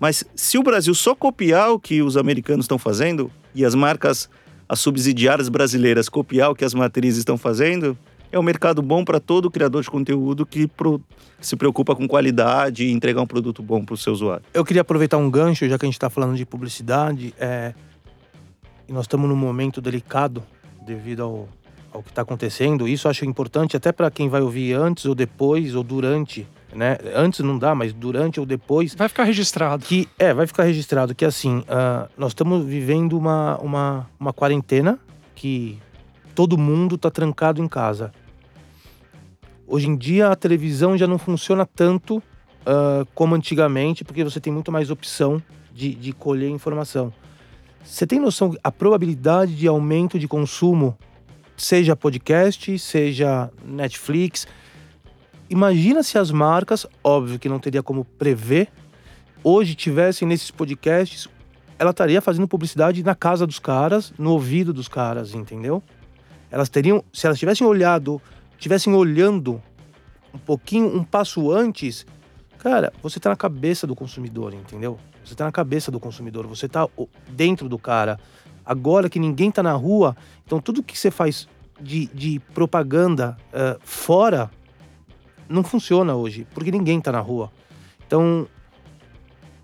[0.00, 4.28] Mas se o Brasil só copiar o que os americanos estão fazendo e as marcas,
[4.68, 7.96] as subsidiárias brasileiras copiar o que as matrizes estão fazendo,
[8.32, 11.00] é um mercado bom para todo criador de conteúdo que, pro-
[11.40, 14.44] se preocupa com qualidade e entregar um produto bom para o seu usuário.
[14.54, 17.72] Eu queria aproveitar um gancho, já que a gente está falando de publicidade, é,
[18.92, 20.44] e nós estamos num momento delicado
[20.84, 21.48] devido ao,
[21.90, 22.86] ao que está acontecendo.
[22.86, 26.98] Isso acho importante até para quem vai ouvir antes ou depois ou durante, né?
[27.14, 28.94] Antes não dá, mas durante ou depois.
[28.94, 29.86] Vai ficar registrado.
[29.86, 34.98] Que é, vai ficar registrado que assim, ah, nós estamos vivendo uma, uma, uma quarentena
[35.34, 35.78] que
[36.34, 38.12] todo mundo está trancado em casa.
[39.66, 42.22] Hoje em dia a televisão já não funciona tanto
[42.66, 47.10] ah, como antigamente, porque você tem muito mais opção de, de colher informação.
[47.84, 50.96] Você tem noção a probabilidade de aumento de consumo,
[51.56, 54.46] seja podcast, seja Netflix,
[55.50, 58.68] imagina se as marcas, óbvio que não teria como prever,
[59.42, 61.28] hoje tivessem nesses podcasts,
[61.78, 65.82] ela estaria fazendo publicidade na casa dos caras, no ouvido dos caras, entendeu?
[66.50, 68.22] Elas teriam, se elas tivessem olhado,
[68.58, 69.60] tivessem olhando
[70.32, 72.06] um pouquinho, um passo antes,
[72.58, 74.98] cara, você tá na cabeça do consumidor, entendeu?
[75.24, 78.18] Você tá na cabeça do consumidor, você tá o- dentro do cara.
[78.64, 81.48] Agora que ninguém tá na rua, então tudo que você faz
[81.80, 84.50] de, de propaganda eh, fora
[85.48, 87.50] não funciona hoje, porque ninguém tá na rua.
[88.06, 88.46] Então,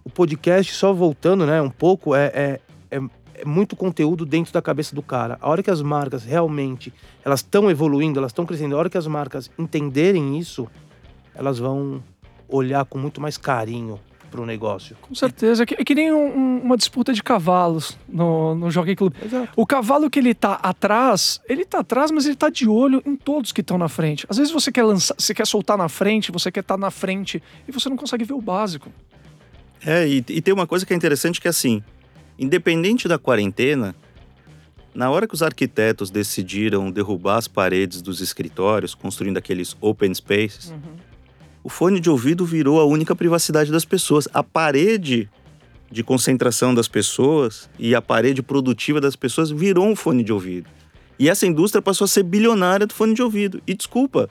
[0.04, 3.00] o podcast, só voltando, né, um pouco, é, é, é,
[3.34, 5.38] é muito conteúdo dentro da cabeça do cara.
[5.40, 6.92] A hora que as marcas realmente,
[7.24, 10.66] elas estão evoluindo, elas estão crescendo, a hora que as marcas entenderem isso,
[11.34, 12.02] elas vão
[12.48, 14.00] olhar com muito mais carinho
[14.30, 14.96] pro negócio.
[15.02, 15.62] Com certeza.
[15.62, 19.14] É que, é que nem um- um- uma disputa de cavalos no, no Jockey Club.
[19.24, 19.48] Exato.
[19.56, 23.16] O cavalo que ele tá atrás, ele tá atrás, mas ele tá de olho em
[23.16, 24.26] todos que estão na frente.
[24.28, 27.42] Às vezes você quer lançar, você quer soltar na frente, você quer estar na frente
[27.66, 28.90] e você não consegue ver o básico.
[29.84, 31.82] É, e, e tem uma coisa que é interessante que assim,
[32.38, 33.94] independente da quarentena,
[34.94, 40.74] na hora que os arquitetos decidiram derrubar as paredes dos escritórios, construindo aqueles open spaces,
[41.62, 44.28] o fone de ouvido virou a única privacidade das pessoas.
[44.32, 45.28] A parede
[45.90, 50.68] de concentração das pessoas e a parede produtiva das pessoas virou um fone de ouvido.
[51.18, 53.60] E essa indústria passou a ser bilionária do fone de ouvido.
[53.66, 54.28] E desculpa,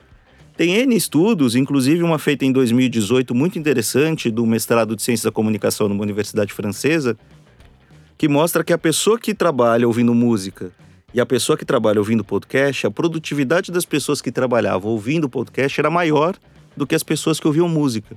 [0.55, 5.31] tem N estudos, inclusive uma feita em 2018 muito interessante do mestrado de Ciências da
[5.31, 7.17] Comunicação numa universidade francesa,
[8.17, 10.71] que mostra que a pessoa que trabalha ouvindo música
[11.13, 15.79] e a pessoa que trabalha ouvindo podcast, a produtividade das pessoas que trabalhavam ouvindo podcast
[15.79, 16.35] era maior
[16.77, 18.15] do que as pessoas que ouviam música.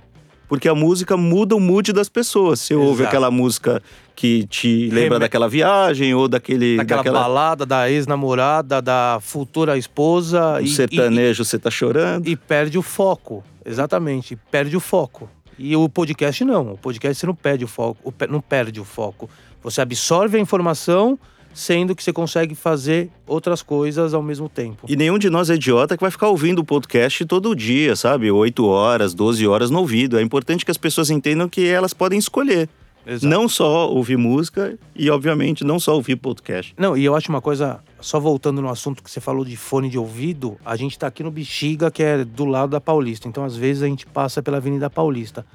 [0.49, 2.59] Porque a música muda o mood das pessoas.
[2.61, 3.09] Você ouve Exato.
[3.09, 3.81] aquela música
[4.17, 10.57] que te lembra daquela viagem ou daquele Daquela, daquela balada da ex-namorada, da futura esposa.
[10.57, 12.27] um e- sertanejo, você tá chorando.
[12.27, 13.45] e, e perde o foco.
[13.65, 15.31] Exatamente, perde o foco.
[15.57, 16.73] E o podcast não.
[16.73, 19.31] O podcast você não perde o foco, o não perde o foco.
[19.63, 21.17] Você absorve a informação,
[21.53, 24.87] sendo que você consegue fazer outras coisas ao mesmo tempo.
[24.89, 28.31] E nenhum de nós é idiota que vai ficar ouvindo o podcast todo dia, sabe?
[28.31, 30.19] 8 horas, 12 horas no ouvido.
[30.19, 32.69] É importante que as pessoas entendam que elas podem escolher.
[33.07, 33.27] Exato.
[33.27, 36.75] Não só ouvir música e, obviamente, não só ouvir podcast.
[36.77, 39.89] Não, e eu acho uma coisa, só voltando no assunto que você falou de fone
[39.89, 43.27] de ouvido, a gente tá aqui no Bexiga, que é do lado da Paulista.
[43.27, 45.47] Então, às vezes, a gente passa pela Avenida Paulista.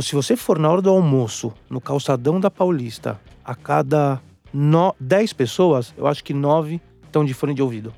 [0.00, 4.18] Se você for na hora do almoço, no calçadão da Paulista, a cada
[4.52, 4.94] no...
[5.00, 7.94] 10 pessoas, eu acho que 9 estão de fone de ouvido.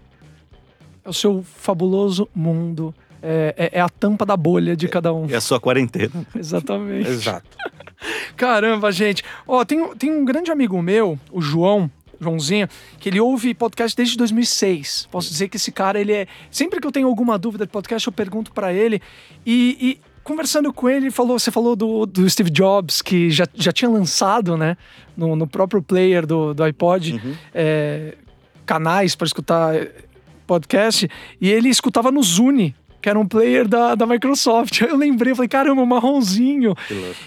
[1.04, 2.94] É o seu fabuloso mundo.
[3.22, 5.28] É, é- é a tampa da bolha de cada um.
[5.30, 6.26] É a sua quarentena.
[6.36, 7.08] Exatamente.
[7.08, 7.56] Exato.
[8.36, 9.22] Caramba, gente.
[9.46, 11.90] Ó, tem, tem um grande amigo meu, o João,
[12.20, 15.08] Joãozinho, que ele ouve podcast desde 2006.
[15.10, 16.26] Posso dizer que esse cara, ele é.
[16.50, 19.00] Sempre que eu tenho alguma dúvida de podcast, eu pergunto pra ele.
[19.44, 23.70] E, e conversando com ele, falou, você falou do, do Steve Jobs, que já, já
[23.70, 24.76] tinha lançado, né,
[25.16, 27.20] no, no próprio player do, do iPod,
[27.54, 28.16] é,
[28.64, 29.74] canais para escutar
[30.46, 31.08] podcast.
[31.40, 32.74] E ele escutava no Zune.
[33.04, 34.80] Que era um player da, da Microsoft.
[34.80, 36.74] Aí eu lembrei, falei, caramba, marronzinho.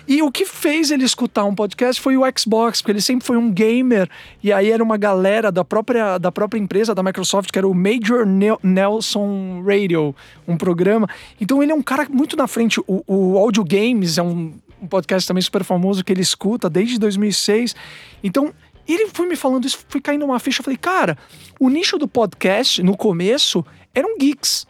[0.07, 3.37] E o que fez ele escutar um podcast foi o Xbox, porque ele sempre foi
[3.37, 4.09] um gamer.
[4.41, 7.75] E aí era uma galera da própria, da própria empresa da Microsoft, que era o
[7.75, 10.15] Major Ne- Nelson Radio,
[10.47, 11.07] um programa.
[11.39, 12.79] Então ele é um cara muito na frente.
[12.87, 16.97] O, o Audio Games é um, um podcast também super famoso que ele escuta desde
[16.97, 17.75] 2006.
[18.23, 18.51] Então.
[18.89, 20.61] Ele foi me falando isso, fui caindo uma ficha.
[20.61, 21.17] Eu falei, cara,
[21.59, 24.65] o nicho do podcast, no começo, eram geeks.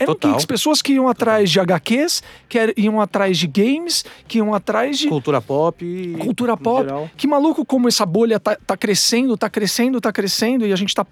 [0.00, 0.30] Eram Total.
[0.32, 4.98] geeks, pessoas que iam atrás de HQs, que iam atrás de games, que iam atrás
[4.98, 6.16] de Cultura pop.
[6.18, 6.84] cultura pop.
[6.84, 7.10] geral.
[7.16, 10.94] Que maluco como essa bolha tá, tá crescendo, tá crescendo, tá crescendo e a gente
[10.94, 11.06] tá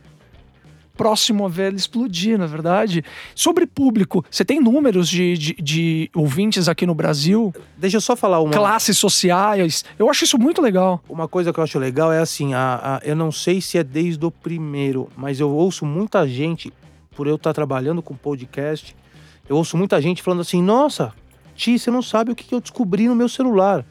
[0.97, 3.05] próximo a ver ela explodir, na verdade.
[3.35, 8.17] Sobre público, você tem números de, de, de ouvintes aqui no Brasil, Deixa eu só
[8.17, 8.51] falar uma.
[8.51, 9.85] classes sociais.
[9.97, 11.01] Eu acho isso muito legal.
[11.09, 13.85] Uma coisa que eu acho legal é assim, a, a- eu não sei se é
[13.85, 16.73] desde o primeiro, mas eu ouço muita gente,
[17.19, 18.95] por eu estar trabalhando com podcast,
[19.49, 21.13] eu ouço muita gente falando assim, nossa,
[21.57, 23.85] Ti, você não sabe o que que eu descobri no meu celular.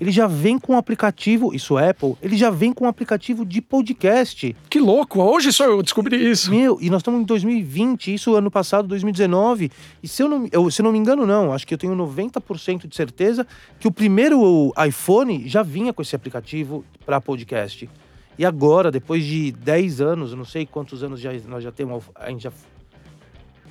[0.00, 3.44] Ele já vem com um aplicativo, isso é Apple, ele já vem com um aplicativo
[3.44, 4.54] de podcast.
[4.70, 6.48] Que louco, hoje só eu descobri isso.
[6.48, 9.72] Meu, e nós estamos em 2020, isso ano passado, 2019.
[10.00, 11.96] E se eu não, eu, se eu não me engano, não, acho que eu tenho
[11.96, 13.44] 90% de certeza
[13.80, 17.90] que o primeiro iPhone já vinha com esse aplicativo para podcast.
[18.38, 22.30] E agora, depois de 10 anos, não sei quantos anos já, nós já temos, a
[22.30, 22.52] gente já,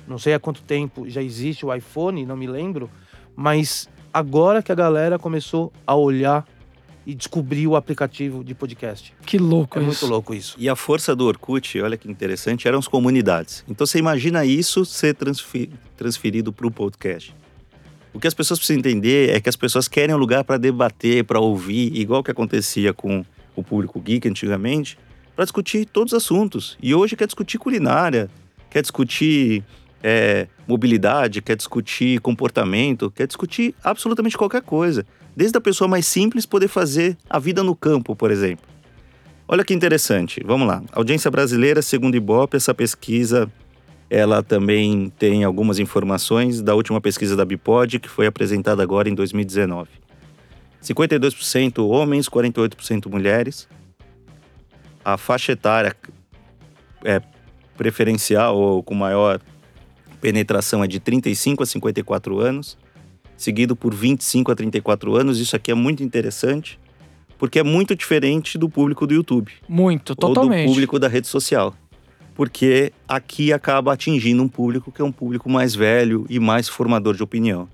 [0.06, 2.88] não sei há quanto tempo já existe o iPhone, não me lembro,
[3.34, 6.46] mas agora que a galera começou a olhar
[7.06, 9.12] e descobrir o aplicativo de podcast.
[9.26, 9.86] Que louco É isso.
[9.88, 10.54] muito louco isso.
[10.58, 13.64] E a força do Orkut, olha que interessante, eram as comunidades.
[13.68, 15.16] Então você imagina isso ser
[15.96, 17.34] transferido para o podcast.
[18.12, 21.24] O que as pessoas precisam entender é que as pessoas querem um lugar para debater,
[21.24, 23.24] para ouvir, igual que acontecia com
[23.54, 24.98] o público geek antigamente,
[25.34, 26.76] para discutir todos os assuntos.
[26.82, 28.28] E hoje quer discutir culinária,
[28.68, 29.64] quer discutir
[30.02, 35.06] é, mobilidade, quer discutir comportamento, quer discutir absolutamente qualquer coisa.
[35.34, 38.66] Desde a pessoa mais simples poder fazer a vida no campo, por exemplo.
[39.46, 40.42] Olha que interessante.
[40.44, 40.82] Vamos lá.
[40.92, 43.50] Audiência brasileira, segundo Ibope, essa pesquisa
[44.10, 49.14] ela também tem algumas informações da última pesquisa da Bipod, que foi apresentada agora em
[49.14, 49.88] 2019.
[50.82, 53.68] 52% homens, 48% mulheres.
[55.04, 55.94] A faixa etária
[57.04, 57.20] é
[57.76, 59.40] preferencial ou com maior
[60.20, 62.76] penetração é de 35 a 54 anos.
[63.36, 65.38] seguido por 25 a 34 anos.
[65.40, 66.78] Isso aqui é muito interessante,
[67.38, 69.50] porque é muito diferente do público do YouTube.
[69.66, 70.66] Muito, Ou totalmente.
[70.66, 71.74] do público da rede social.
[72.34, 77.14] Porque aqui acaba atingindo um público que é um público mais velho e mais formador
[77.14, 77.66] de opinião.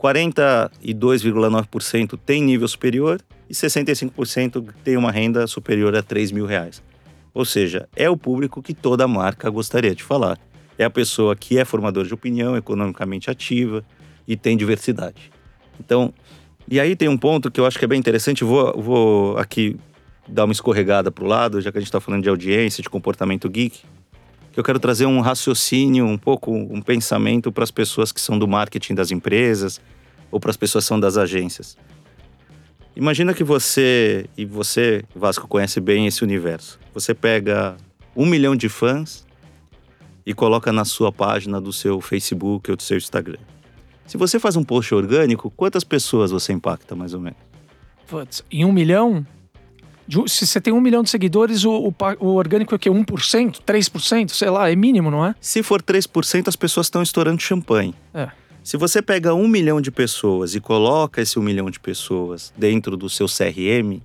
[0.00, 6.82] 42,9% tem nível superior e 65% tem uma renda superior a 3 mil reais.
[7.32, 10.38] Ou seja, é o público que toda marca gostaria de falar.
[10.78, 13.84] É a pessoa que é formador de opinião, economicamente ativa
[14.26, 15.30] e tem diversidade.
[15.78, 16.12] Então,
[16.68, 19.76] e aí tem um ponto que eu acho que é bem interessante, vou, vou aqui
[20.28, 22.90] dar uma escorregada para o lado, já que a gente está falando de audiência, de
[22.90, 23.80] comportamento geek,
[24.56, 28.38] que eu quero trazer um raciocínio, um pouco um pensamento para as pessoas que são
[28.38, 29.78] do marketing das empresas
[30.30, 31.76] ou para as pessoas que são das agências.
[32.96, 36.80] Imagina que você, e você, Vasco, conhece bem esse universo.
[36.94, 37.76] Você pega
[38.16, 39.26] um milhão de fãs
[40.24, 43.40] e coloca na sua página do seu Facebook ou do seu Instagram.
[44.06, 47.38] Se você faz um post orgânico, quantas pessoas você impacta, mais ou menos?
[48.06, 49.26] Putz, em um milhão?
[50.06, 52.90] De Se você tem um milhão de seguidores, o, o o orgânico é o quê?
[52.90, 53.60] 1%?
[53.66, 54.30] 3%?
[54.30, 55.34] Sei lá, é mínimo, não é?
[55.40, 57.94] Se for 3%, as pessoas estão estourando champanhe.
[58.14, 58.28] É.
[58.62, 62.96] Se você pega um milhão de pessoas e coloca esse um milhão de pessoas dentro
[62.96, 64.02] do seu CRM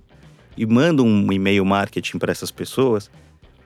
[0.56, 3.10] e manda um e-mail marketing para essas pessoas,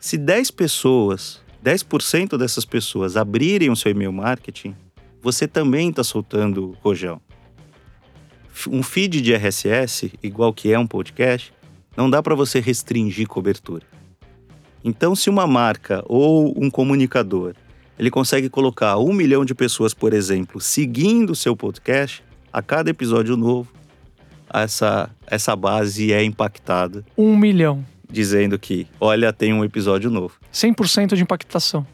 [0.01, 4.75] se 10 pessoas, 10% dessas pessoas abrirem o seu e-mail marketing,
[5.21, 7.21] você também está soltando rojão.
[8.69, 11.53] Um feed de RSS, igual que é um podcast,
[11.97, 13.85] não dá para você restringir cobertura.
[14.85, 17.55] Então, se uma marca ou um comunicador
[17.99, 22.91] ele consegue colocar um milhão de pessoas, por exemplo, seguindo o seu podcast, a cada
[22.91, 23.73] episódio novo,
[24.53, 27.85] essa, essa base é impactada, Um milhão.
[28.11, 30.35] dizendo que, olha, tem um episódio novo.
[30.53, 31.87] 100% de impactação.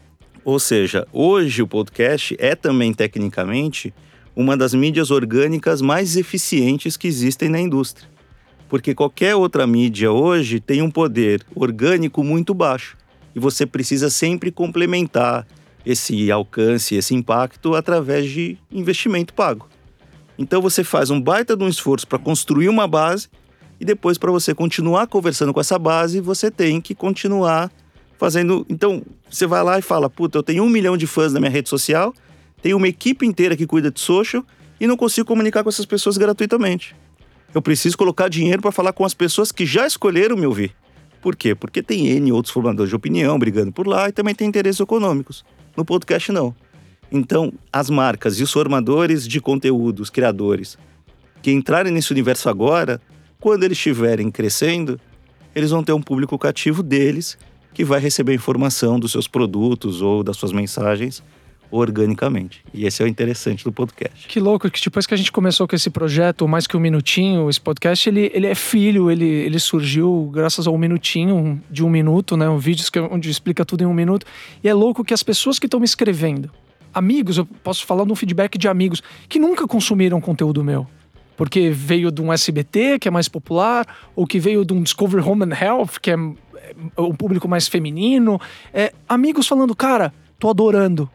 [0.43, 3.93] Ou seja, hoje o podcast é também, tecnicamente,
[4.35, 8.09] uma das mídias orgânicas mais eficientes que existem na indústria.
[8.67, 12.97] Porque qualquer outra mídia hoje tem um poder orgânico muito baixo.
[13.35, 15.47] E você precisa sempre complementar
[15.85, 19.67] esse alcance, esse impacto através de investimento pago.
[20.37, 23.27] Então você faz um baita de um esforço para construir uma base
[23.79, 27.71] e depois para você continuar conversando com essa base, você tem que continuar
[28.17, 28.65] fazendo.
[28.69, 31.51] Então você vai lá e fala: Puta, eu tenho um milhão de fãs na minha
[31.51, 32.13] rede social,
[32.61, 34.45] tenho uma equipe inteira que cuida de social
[34.79, 36.95] e não consigo comunicar com essas pessoas gratuitamente.
[37.53, 40.75] Eu preciso colocar dinheiro para falar com as pessoas que já escolheram me ouvir.
[41.21, 41.53] Por quê?
[41.53, 45.45] Porque tem N outros formadores de opinião brigando por lá e também tem interesses econômicos.
[45.77, 46.55] No podcast, não.
[47.11, 50.77] Então, as marcas e os formadores de conteúdo, os criadores,
[51.41, 52.99] que entrarem nesse universo agora,
[53.39, 54.99] quando eles estiverem crescendo,
[55.55, 57.37] eles vão ter um público cativo deles
[57.73, 61.23] que vai receber informação dos seus produtos ou das suas mensagens
[61.73, 62.63] organicamente.
[62.71, 64.27] E esse é o interessante do podcast.
[64.27, 67.49] Que louco, que depois que a gente começou com esse projeto, mais que um minutinho,
[67.49, 72.37] esse podcast, ele, ele é filho, ele, ele surgiu graças ao minutinho de um minuto,
[72.37, 72.47] né?
[72.47, 74.25] Um vídeo que- onde explica tudo em um minuto.
[74.63, 76.51] E é louco que as pessoas que estão me escrevendo,
[76.93, 80.85] amigos, eu posso falar de um feedback de amigos que nunca consumiram conteúdo meu.
[81.35, 85.27] Porque veio de um SBT, que é mais popular, ou que veio de um Discovery
[85.27, 86.15] Home and Health, que é
[86.97, 88.39] é um público mais feminino.
[88.73, 91.09] É, amigos falando, cara, tô adorando.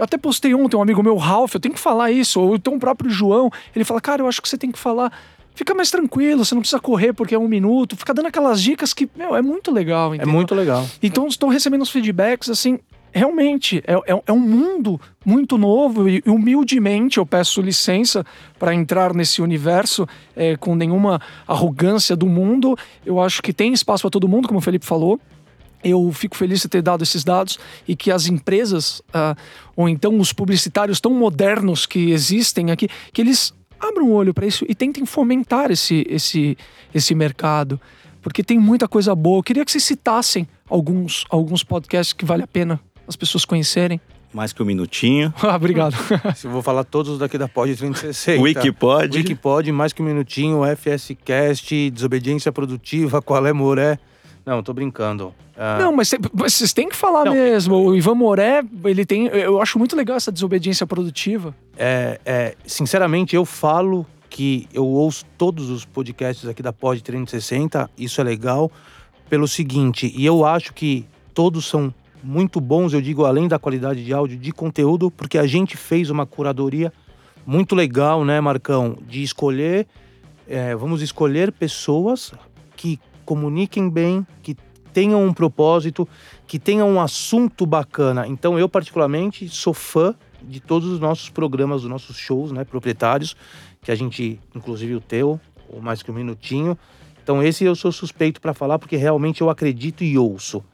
[0.00, 2.40] Eu até postei ontem um amigo meu, Ralph, eu tenho que falar isso.
[2.40, 5.12] Ou então o próprio João, ele fala, cara, eu acho que você tem que falar.
[5.54, 7.94] Fica mais tranquilo, você não precisa correr porque é um minuto.
[7.98, 10.14] Fica dando aquelas dicas que, meu, é muito legal.
[10.14, 10.32] É entendeu?
[10.32, 10.88] muito legal.
[11.02, 12.78] Então estou recebendo os feedbacks, assim,
[13.12, 18.24] realmente, é, é, é um mundo muito novo e humildemente eu peço licença
[18.58, 22.74] para entrar nesse universo é, com nenhuma arrogância do mundo.
[23.04, 25.20] Eu acho que tem espaço para todo mundo, como o Felipe falou.
[25.82, 27.58] Eu fico feliz de ter dado esses dados
[27.88, 29.34] e que as empresas, ah,
[29.74, 34.46] ou então os publicitários tão modernos que existem aqui, que eles abram o olho para
[34.46, 36.56] isso e tentem fomentar esse, esse,
[36.94, 37.80] esse mercado.
[38.20, 39.38] Porque tem muita coisa boa.
[39.38, 42.78] Eu queria que vocês citassem alguns, alguns podcasts que vale a pena
[43.08, 44.00] as pessoas conhecerem.
[44.32, 45.34] Mais que um minutinho.
[45.42, 45.96] Ah, obrigado.
[46.36, 48.40] Se eu vou falar todos daqui da Pod 360.
[48.40, 49.16] Wikipod.
[49.16, 53.98] Wikipod, mais que um minutinho, FSCast, Desobediência Produtiva, Qual é Moré.
[54.44, 55.34] Não, tô brincando.
[55.56, 57.32] Ah, Não, mas cê- vocês têm que falar Não.
[57.34, 57.76] mesmo.
[57.76, 59.26] O Ivan Moré, ele tem.
[59.26, 61.54] Eu acho muito legal essa desobediência produtiva.
[61.76, 67.90] é, é, sinceramente, eu falo que eu ouço todos os podcasts aqui da Pod 360,
[67.98, 68.70] isso é legal,
[69.28, 71.04] pelo seguinte, e eu acho que
[71.34, 71.92] todos são
[72.22, 76.10] muito bons, eu digo, além da qualidade de áudio, de conteúdo, porque a gente fez
[76.10, 76.92] uma curadoria
[77.46, 78.96] muito legal, né, Marcão?
[79.06, 79.86] De escolher,
[80.46, 82.32] é, vamos escolher pessoas
[82.76, 83.00] que
[83.30, 84.56] comuniquem bem, que
[84.92, 86.08] tenham um propósito,
[86.48, 88.26] que tenham um assunto bacana.
[88.26, 93.36] Então, eu, particularmente, sou fã de todos os nossos programas, dos nossos shows, né, proprietários,
[93.82, 96.76] que a gente, inclusive o teu, ou mais que um minutinho.
[97.22, 100.64] Então esse eu sou suspeito para falar porque realmente eu acredito e ouço.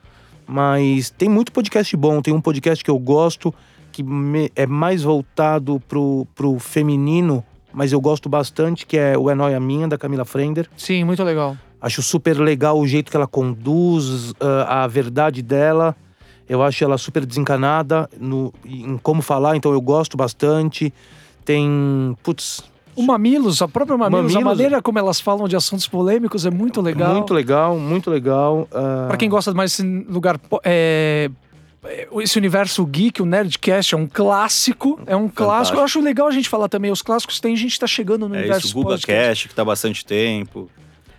[0.46, 3.52] Mas tem muito podcast bom, tem um podcast que eu gosto
[3.92, 4.02] que
[4.54, 9.60] é mais voltado pro, pro feminino, mas eu gosto bastante, que é o É Noia
[9.60, 10.68] Minha, da Camila Frender.
[10.76, 11.56] Sim, muito legal.
[11.86, 14.36] Acho super legal o jeito que ela conduz, uh,
[14.66, 15.94] a verdade dela.
[16.48, 20.92] Eu acho ela super desencanada no, em como falar, então eu gosto bastante.
[21.44, 22.16] Tem.
[22.24, 22.64] Putz.
[22.96, 24.42] O Mamilos, a própria Mamilos, Mamilos.
[24.42, 27.14] a maneira como elas falam de assuntos polêmicos é muito legal.
[27.14, 28.66] Muito legal, muito legal.
[28.72, 30.40] Uh, Pra quem gosta mais desse lugar.
[30.64, 31.30] É,
[31.84, 34.98] é, esse universo geek, o Nerdcast é um clássico.
[35.06, 35.78] É um clássico.
[35.78, 36.90] Eu acho legal a gente falar também.
[36.90, 39.44] Os clássicos tem gente que tá chegando no É universo isso, o Guga podcast.
[39.44, 40.68] Cash, que tá há bastante tempo.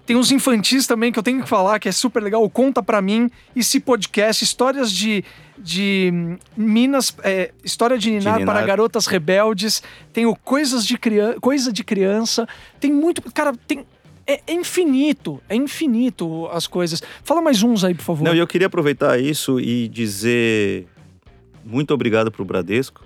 [0.08, 2.42] Tem uns infantis também que eu tenho que falar, que é super legal.
[2.42, 5.22] O Conta Pra Mim, esse podcast, histórias de,
[5.58, 8.56] de hum, Minas, é, história de Ninar, De Ninar.
[8.56, 9.84] para garotas rebeldes.
[10.14, 12.48] Tem o Coisas de Criança, Coisa de Criança.
[12.80, 13.86] Tem muito, cara, tem
[14.26, 17.04] é, é infinito, é infinito as coisas.
[17.22, 18.24] Fala mais uns aí, por favor.
[18.24, 20.88] Não, eu queria aproveitar isso e dizer
[21.66, 23.04] muito obrigado pro Bradesco.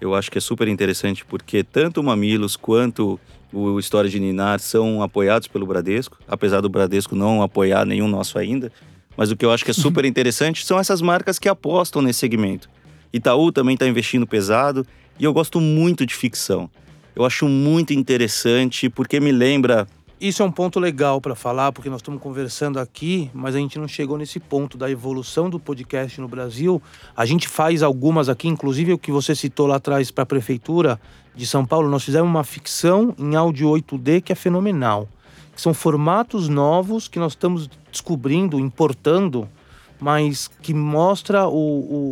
[0.00, 3.20] Eu acho que é super interessante porque tanto o Mamilos quanto
[3.54, 8.38] o História de Ninar são apoiados pelo Bradesco, apesar do Bradesco não apoiar nenhum nosso
[8.38, 8.72] ainda.
[9.16, 12.18] Mas o que eu acho que é super interessante são essas marcas que apostam nesse
[12.18, 12.68] segmento.
[13.12, 14.84] Itaú também está investindo pesado
[15.18, 16.68] e eu gosto muito de ficção.
[17.14, 19.86] Eu acho muito interessante porque me lembra
[20.20, 23.78] Isso é um ponto legal para falar, porque nós estamos conversando aqui, mas a gente
[23.78, 26.82] não chegou nesse ponto da evolução do podcast no Brasil.
[27.16, 31.00] A gente faz algumas aqui, inclusive o que você citou lá atrás para a prefeitura
[31.34, 35.08] de São Paulo, nós fizemos uma ficção em áudio 8D que é fenomenal.
[35.54, 39.48] Que são formatos novos que nós estamos descobrindo, importando,
[40.00, 41.54] mas que mostra o,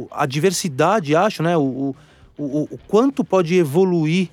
[0.05, 1.57] o- a diversidade, acho, né?
[1.57, 1.95] O,
[2.39, 4.29] o, o, quanto pode evoluir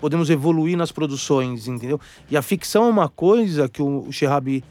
[0.00, 2.00] podemos evoluir nas produções, entendeu?
[2.30, 4.62] E a ficção é uma coisa que o Shehab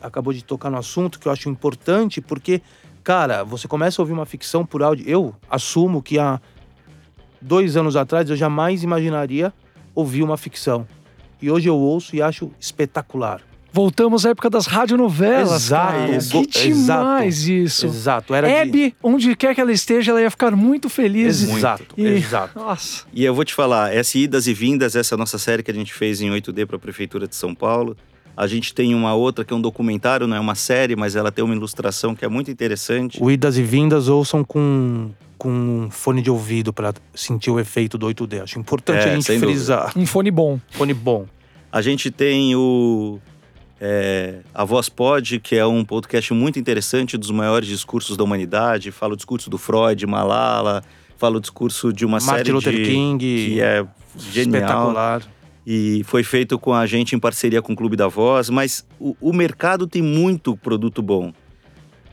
[0.00, 2.62] acabou de tocar no assunto que eu acho importante, porque,
[3.04, 5.06] cara, você começa a ouvir uma ficção por áudio.
[5.06, 6.40] Eu assumo que há
[7.42, 9.52] dois anos atrás eu jamais imaginaria
[9.94, 10.86] ouvir uma ficção.
[11.40, 13.40] E hoje eu ouço e acho espetacular.
[13.74, 16.18] Voltamos à época das radionovelas, Exato, cara.
[16.46, 17.86] Que demais isso.
[17.86, 18.34] Exato.
[18.34, 18.52] Era de...
[18.54, 21.42] Hebe, onde quer que ela esteja, ela ia ficar muito feliz.
[21.42, 22.58] Exato, E- exato.
[22.58, 23.04] Nossa.
[23.14, 25.92] E eu vou te falar, essa idas e vindas, essa nossa série que a gente
[25.94, 27.96] fez em 8D para a Prefeitura de São Paulo.
[28.36, 31.32] A gente tem uma outra que é um documentário, não é uma série, mas ela
[31.32, 33.18] tem uma ilustração que é muito interessante.
[33.22, 35.10] O idas e vindas ouçam com,
[35.42, 38.44] com um fone de ouvido para sentir o efeito do 8D.
[38.44, 39.52] Acho importante É, a gente sem dúvida.
[39.58, 39.92] frisar.
[39.96, 40.60] Um fone bom.
[40.70, 41.26] Fone bom.
[41.72, 43.18] A gente tem o
[43.80, 48.92] é, A Voz Pod, que é um podcast muito interessante dos maiores discursos da humanidade.
[48.92, 50.84] Fala o discurso do Freud, Malala,
[51.18, 53.18] fala o discurso de uma Martin série Luther de, King.
[53.18, 53.84] que é
[54.16, 54.60] genial.
[54.62, 55.22] Espetacular.
[55.66, 59.16] e foi feito com a gente em parceria com o Clube da Voz, mas o,
[59.20, 61.32] o mercado tem muito produto bom.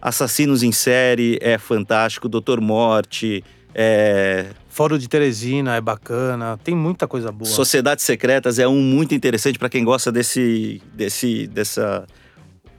[0.01, 3.43] Assassinos em Série é fantástico, Doutor Morte,
[3.73, 6.57] é, Fórum de Teresina é bacana.
[6.63, 7.49] Tem muita coisa boa.
[7.49, 12.07] Sociedades Secretas é um muito interessante para quem gosta desse, desse, dessa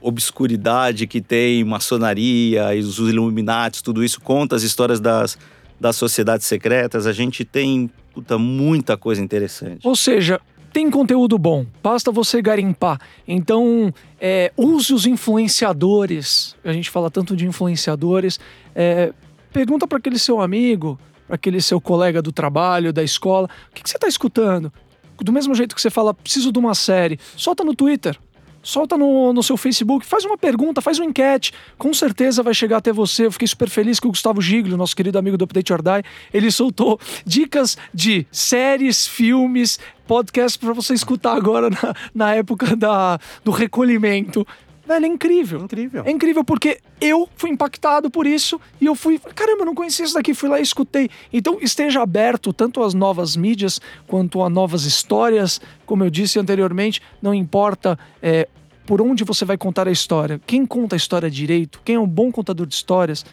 [0.01, 5.37] obscuridade que tem maçonaria e os Illuminati, tudo isso conta as histórias das,
[5.79, 7.05] das sociedades secretas.
[7.05, 9.87] A gente tem puta, muita coisa interessante.
[9.87, 10.41] Ou seja,
[10.71, 12.99] tem conteúdo bom, basta você garimpar.
[13.27, 16.55] Então, é, use os influenciadores.
[16.63, 18.39] A gente fala tanto de influenciadores.
[18.73, 19.13] É,
[19.51, 23.83] pergunta para aquele seu amigo, para aquele seu colega do trabalho, da escola, o que,
[23.83, 24.71] que você está escutando?
[25.17, 28.17] Do mesmo jeito que você fala, preciso de uma série, solta no Twitter.
[28.63, 31.53] Solta no, no seu Facebook, faz uma pergunta, faz uma enquete.
[31.77, 33.25] Com certeza vai chegar até você.
[33.25, 36.03] Eu fiquei super feliz que o Gustavo Giglio, nosso querido amigo do Update or Die,
[36.33, 43.19] ele soltou dicas de séries, filmes, podcasts para você escutar agora na, na época da,
[43.43, 44.45] do recolhimento.
[44.85, 45.61] Velho, é incrível.
[45.61, 46.03] Incrível.
[46.05, 50.03] É incrível porque eu fui impactado por isso e eu fui, caramba, eu não conhecia
[50.05, 51.09] isso daqui, fui lá e escutei.
[51.31, 55.61] Então esteja aberto tanto às novas mídias quanto a novas histórias.
[55.85, 58.47] Como eu disse anteriormente, não importa é,
[58.85, 60.41] por onde você vai contar a história.
[60.45, 63.25] Quem conta a história direito, quem é um bom contador de histórias,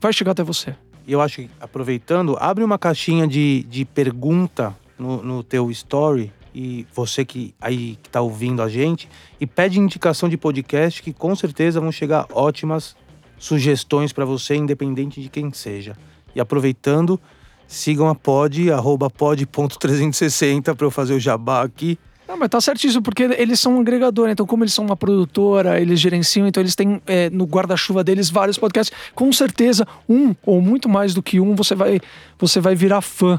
[0.00, 0.76] vai chegar até você.
[1.06, 6.32] E eu acho que, aproveitando, abre uma caixinha de, de pergunta no, no teu story
[6.54, 9.08] e você que aí que tá ouvindo a gente
[9.40, 12.96] e pede indicação de podcast que com certeza vão chegar ótimas
[13.38, 15.96] sugestões para você, independente de quem seja.
[16.34, 17.20] E aproveitando,
[17.66, 21.98] sigam a pod, arroba pod.360 para eu fazer o jabá aqui.
[22.26, 25.78] Não, mas tá certíssimo, porque eles são um agregador, então como eles são uma produtora,
[25.78, 28.96] eles gerenciam, então eles têm é, no guarda-chuva deles vários podcasts.
[29.14, 32.00] Com certeza, um ou muito mais do que um, você vai,
[32.38, 33.38] você vai virar fã.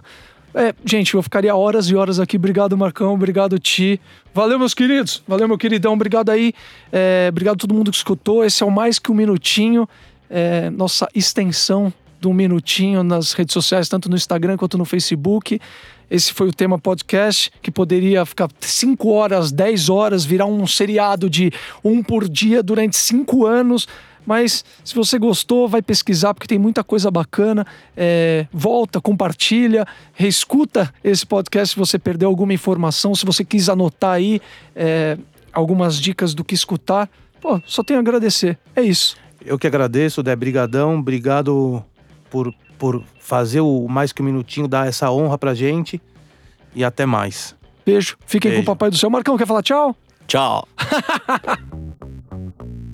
[0.58, 2.38] É, gente, eu ficaria horas e horas aqui.
[2.38, 3.14] Obrigado, Marcão.
[3.14, 4.00] Obrigado, Ti.
[4.34, 5.22] Valeu, meus queridos.
[5.28, 5.92] Valeu, meu queridão.
[5.92, 6.54] Obrigado aí.
[6.94, 8.44] É, obrigado a todo mundo que escutou.
[8.44, 9.88] Esse é o Mais Que Um Minutinho.
[10.30, 15.60] É, nossa extensão do Minutinho nas redes sociais, tanto no Instagram quanto no Facebook.
[16.10, 21.30] Esse foi o tema podcast, que poderia ficar 5 horas, 10 horas, virar um seriado
[21.30, 21.52] de
[21.84, 23.88] um por dia durante 5 anos.
[24.26, 27.66] Mas se você gostou, vai pesquisar, porque tem muita coisa bacana.
[27.96, 34.14] É, volta, compartilha, reescuta esse podcast se você perdeu alguma informação, se você quis anotar
[34.14, 34.42] aí
[34.76, 35.18] é,
[35.54, 37.10] algumas dicas do que escutar.
[37.40, 38.58] Pô, só tenho a agradecer.
[38.76, 39.16] É isso.
[39.46, 40.36] Eu que agradeço, Dé.
[40.36, 40.98] Brigadão.
[40.98, 41.84] Obrigado
[42.30, 46.02] por, por fazer o Mais Que Um Minutinho, dar essa honra pra gente.
[46.74, 47.56] E até mais.
[47.86, 48.18] Beijo.
[48.26, 48.66] Fiquem Beijo.
[48.66, 49.10] com o Papai do Céu.
[49.10, 49.96] Marcão, quer falar tchau?
[50.28, 50.68] Tchau.